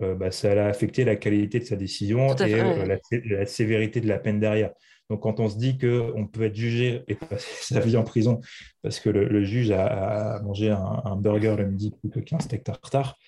euh, 0.00 0.14
bah, 0.14 0.30
ça 0.30 0.50
a 0.52 0.68
affecté 0.68 1.04
la 1.04 1.16
qualité 1.16 1.58
de 1.58 1.64
sa 1.64 1.76
décision 1.76 2.34
et 2.36 2.54
euh, 2.54 2.96
la, 3.26 3.46
sévérité 3.46 4.00
de 4.00 4.08
la 4.08 4.18
peine 4.18 4.40
derrière. 4.40 4.70
Donc, 5.10 5.20
quand 5.20 5.38
on 5.40 5.48
se 5.50 5.58
dit 5.58 5.76
qu'on 5.76 6.26
peut 6.26 6.44
être 6.44 6.54
jugé 6.54 7.02
et 7.08 7.14
passer 7.14 7.46
sa 7.74 7.80
vie 7.80 7.96
en 7.96 8.02
prison 8.02 8.40
parce 8.82 9.00
que 9.00 9.10
le, 9.10 9.44
juge 9.44 9.70
a, 9.70 10.40
mangé 10.42 10.70
un, 10.70 11.16
burger 11.16 11.56
le 11.58 11.66
midi 11.66 11.92
plutôt 12.00 12.22
qu'un 12.22 12.38
steak 12.38 12.64
tartare, 12.64 13.18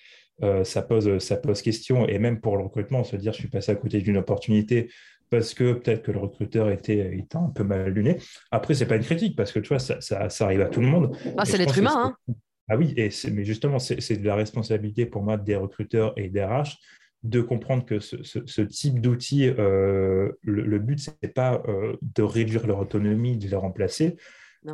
euh, 0.41 0.63
ça, 0.63 0.81
pose, 0.81 1.19
ça 1.19 1.37
pose 1.37 1.61
question. 1.61 2.07
Et 2.07 2.17
même 2.17 2.41
pour 2.41 2.57
le 2.57 2.63
recrutement, 2.63 3.03
se 3.03 3.15
dire 3.15 3.33
je 3.33 3.39
suis 3.39 3.47
passé 3.47 3.71
à 3.71 3.75
côté 3.75 4.01
d'une 4.01 4.17
opportunité 4.17 4.89
parce 5.29 5.53
que 5.53 5.73
peut-être 5.73 6.03
que 6.03 6.11
le 6.11 6.19
recruteur 6.19 6.69
était, 6.69 7.15
était, 7.17 7.37
un 7.37 7.49
peu 7.49 7.63
mal 7.63 7.89
luné. 7.89 8.17
Après, 8.51 8.73
ce 8.73 8.83
n'est 8.83 8.87
pas 8.87 8.95
une 8.95 9.03
critique 9.03 9.35
parce 9.35 9.51
que 9.51 9.59
tu 9.59 9.69
vois, 9.69 9.79
ça, 9.79 9.99
ça, 10.01 10.45
arrive 10.45 10.61
à 10.61 10.67
tout 10.67 10.81
le 10.81 10.87
monde. 10.87 11.15
Ah, 11.37 11.45
c'est 11.45 11.57
l'être 11.57 11.77
humain. 11.77 12.15
Hein. 12.27 12.33
Ah 12.67 12.77
oui, 12.77 12.93
et 12.97 13.09
mais 13.31 13.45
justement, 13.45 13.77
c'est 13.79 14.17
de 14.17 14.25
la 14.25 14.35
responsabilité 14.35 15.05
pour 15.05 15.21
moi 15.21 15.37
des 15.37 15.55
recruteurs 15.55 16.13
et 16.17 16.29
des 16.29 16.43
RH 16.43 16.77
de 17.25 17.41
comprendre 17.41 17.85
que 17.85 17.99
ce, 17.99 18.61
type 18.61 19.01
d'outils, 19.01 19.47
euh, 19.47 20.31
le, 20.43 20.79
but, 20.79 20.99
ce 20.99 21.09
n'est 21.23 21.29
pas 21.29 21.61
euh, 21.67 21.95
de 22.01 22.21
réduire 22.21 22.67
leur 22.67 22.79
autonomie, 22.79 23.37
de 23.37 23.47
les 23.47 23.55
remplacer, 23.55 24.15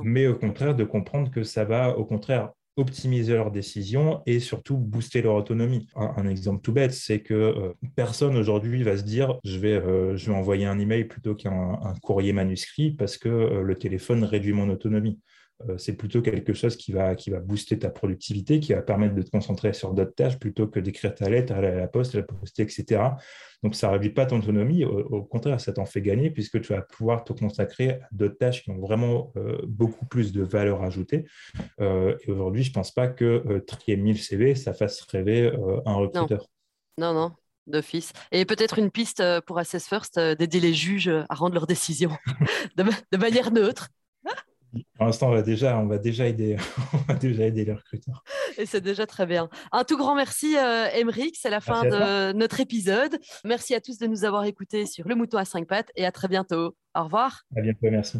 mais 0.03 0.27
au 0.27 0.35
contraire 0.35 0.75
de 0.75 0.83
comprendre 0.83 1.31
que 1.31 1.43
ça 1.43 1.65
va, 1.65 1.97
au 1.97 2.05
contraire, 2.05 2.51
optimiser 2.77 3.33
leurs 3.33 3.51
décisions 3.51 4.21
et 4.25 4.39
surtout 4.39 4.77
booster 4.77 5.21
leur 5.21 5.35
autonomie. 5.35 5.87
Un, 5.95 6.25
exemple 6.27 6.61
tout 6.61 6.71
bête, 6.71 6.93
c'est 6.93 7.19
que 7.19 7.33
euh, 7.33 7.73
personne 7.95 8.37
aujourd'hui 8.37 8.83
va 8.83 8.95
se 8.97 9.03
dire 9.03 9.37
je 9.43 9.57
vais, 9.57 9.81
je 10.15 10.31
vais 10.31 10.37
envoyer 10.37 10.65
un 10.65 10.79
email 10.79 11.05
plutôt 11.05 11.35
qu'un 11.35 11.77
courrier 12.01 12.31
manuscrit 12.31 12.91
parce 12.91 13.17
que 13.17 13.29
le 13.29 13.75
téléphone 13.75 14.23
réduit 14.23 14.53
mon 14.53 14.69
autonomie. 14.69 15.19
Euh, 15.69 15.77
c'est 15.77 15.93
plutôt 15.93 16.21
quelque 16.21 16.53
chose 16.53 16.75
qui 16.75 16.91
va, 16.91 17.15
qui 17.15 17.29
va 17.29 17.39
booster 17.39 17.77
ta 17.77 17.89
productivité, 17.89 18.59
qui 18.59 18.73
va 18.73 18.81
permettre 18.81 19.15
de 19.15 19.21
te 19.21 19.29
concentrer 19.29 19.73
sur 19.73 19.93
d'autres 19.93 20.15
tâches 20.15 20.39
plutôt 20.39 20.67
que 20.67 20.79
d'écrire 20.79 21.13
ta 21.13 21.29
lettre, 21.29 21.53
aller 21.53 21.67
à 21.67 21.75
la 21.75 21.87
poste, 21.87 22.15
la 22.15 22.23
poster, 22.23 22.63
etc. 22.63 23.01
Donc, 23.63 23.75
ça 23.75 23.87
ne 23.87 23.93
réduit 23.93 24.09
pas 24.09 24.25
ton 24.25 24.39
autonomie. 24.39 24.85
Au, 24.85 25.23
contraire, 25.23 25.59
ça 25.61 25.73
t'en 25.73 25.85
fait 25.85 26.01
gagner 26.01 26.31
puisque 26.31 26.61
tu 26.61 26.73
vas 26.73 26.81
pouvoir 26.81 27.23
te 27.23 27.33
consacrer 27.33 27.91
à 27.91 27.99
d'autres 28.11 28.37
tâches 28.37 28.63
qui 28.63 28.71
ont 28.71 28.79
vraiment 28.79 29.31
euh, 29.37 29.57
beaucoup 29.67 30.05
plus 30.05 30.31
de 30.31 30.41
valeur 30.41 30.83
ajoutée. 30.83 31.25
Euh, 31.79 32.15
et 32.23 32.31
aujourd'hui, 32.31 32.63
je 32.63 32.69
ne 32.69 32.73
pense 32.73 32.91
pas 32.91 33.07
que 33.07 33.59
trier 33.67 33.97
1000 33.97 34.17
CV, 34.19 34.55
ça 34.55 34.73
fasse 34.73 35.01
rêver 35.01 35.51
un 35.85 35.93
recruteur. 35.93 36.47
Non, 36.97 37.13
non. 37.13 37.31
d'office. 37.67 38.13
Et 38.31 38.45
peut-être 38.45 38.79
une 38.79 38.89
piste 38.89 39.23
pour 39.45 39.59
Assess 39.59 39.87
First, 39.87 40.19
d'aider 40.19 40.59
les 40.59 40.73
juges 40.73 41.11
à 41.29 41.35
rendre 41.35 41.53
leurs 41.53 41.67
décisions 41.67 42.17
de, 42.77 43.17
manière 43.17 43.51
neutre. 43.51 43.89
Pour 44.95 45.05
l'instant, 45.05 45.29
on 45.29 45.31
va 45.31 45.41
déjà, 45.41 45.77
on 45.77 45.87
va 45.87 45.97
déjà 45.97 46.27
aider, 46.27 46.57
on 46.93 46.97
va 46.97 47.15
déjà 47.15 47.45
aider 47.45 47.65
les 47.65 47.73
recruteurs. 47.73 48.23
Et 48.57 48.65
c'est 48.65 48.81
déjà 48.81 49.05
très 49.05 49.25
bien. 49.25 49.49
Un 49.71 49.83
tout 49.83 49.97
grand 49.97 50.15
merci, 50.15 50.57
euh, 50.57 50.87
C'est 51.33 51.49
la 51.49 51.61
fin 51.61 51.83
de 51.83 52.31
notre 52.33 52.59
épisode. 52.59 53.17
Merci 53.43 53.75
à 53.75 53.81
tous 53.81 53.97
de 53.97 54.07
nous 54.07 54.23
avoir 54.23 54.45
écoutés 54.45 54.85
sur 54.85 55.07
Le 55.07 55.15
Mouton 55.15 55.37
à 55.37 55.45
5 55.45 55.67
pattes 55.67 55.91
et 55.95 56.05
à 56.05 56.11
très 56.11 56.27
bientôt. 56.27 56.75
Au 56.95 57.03
revoir. 57.03 57.43
À 57.55 57.61
bientôt, 57.61 57.89
merci. 57.89 58.19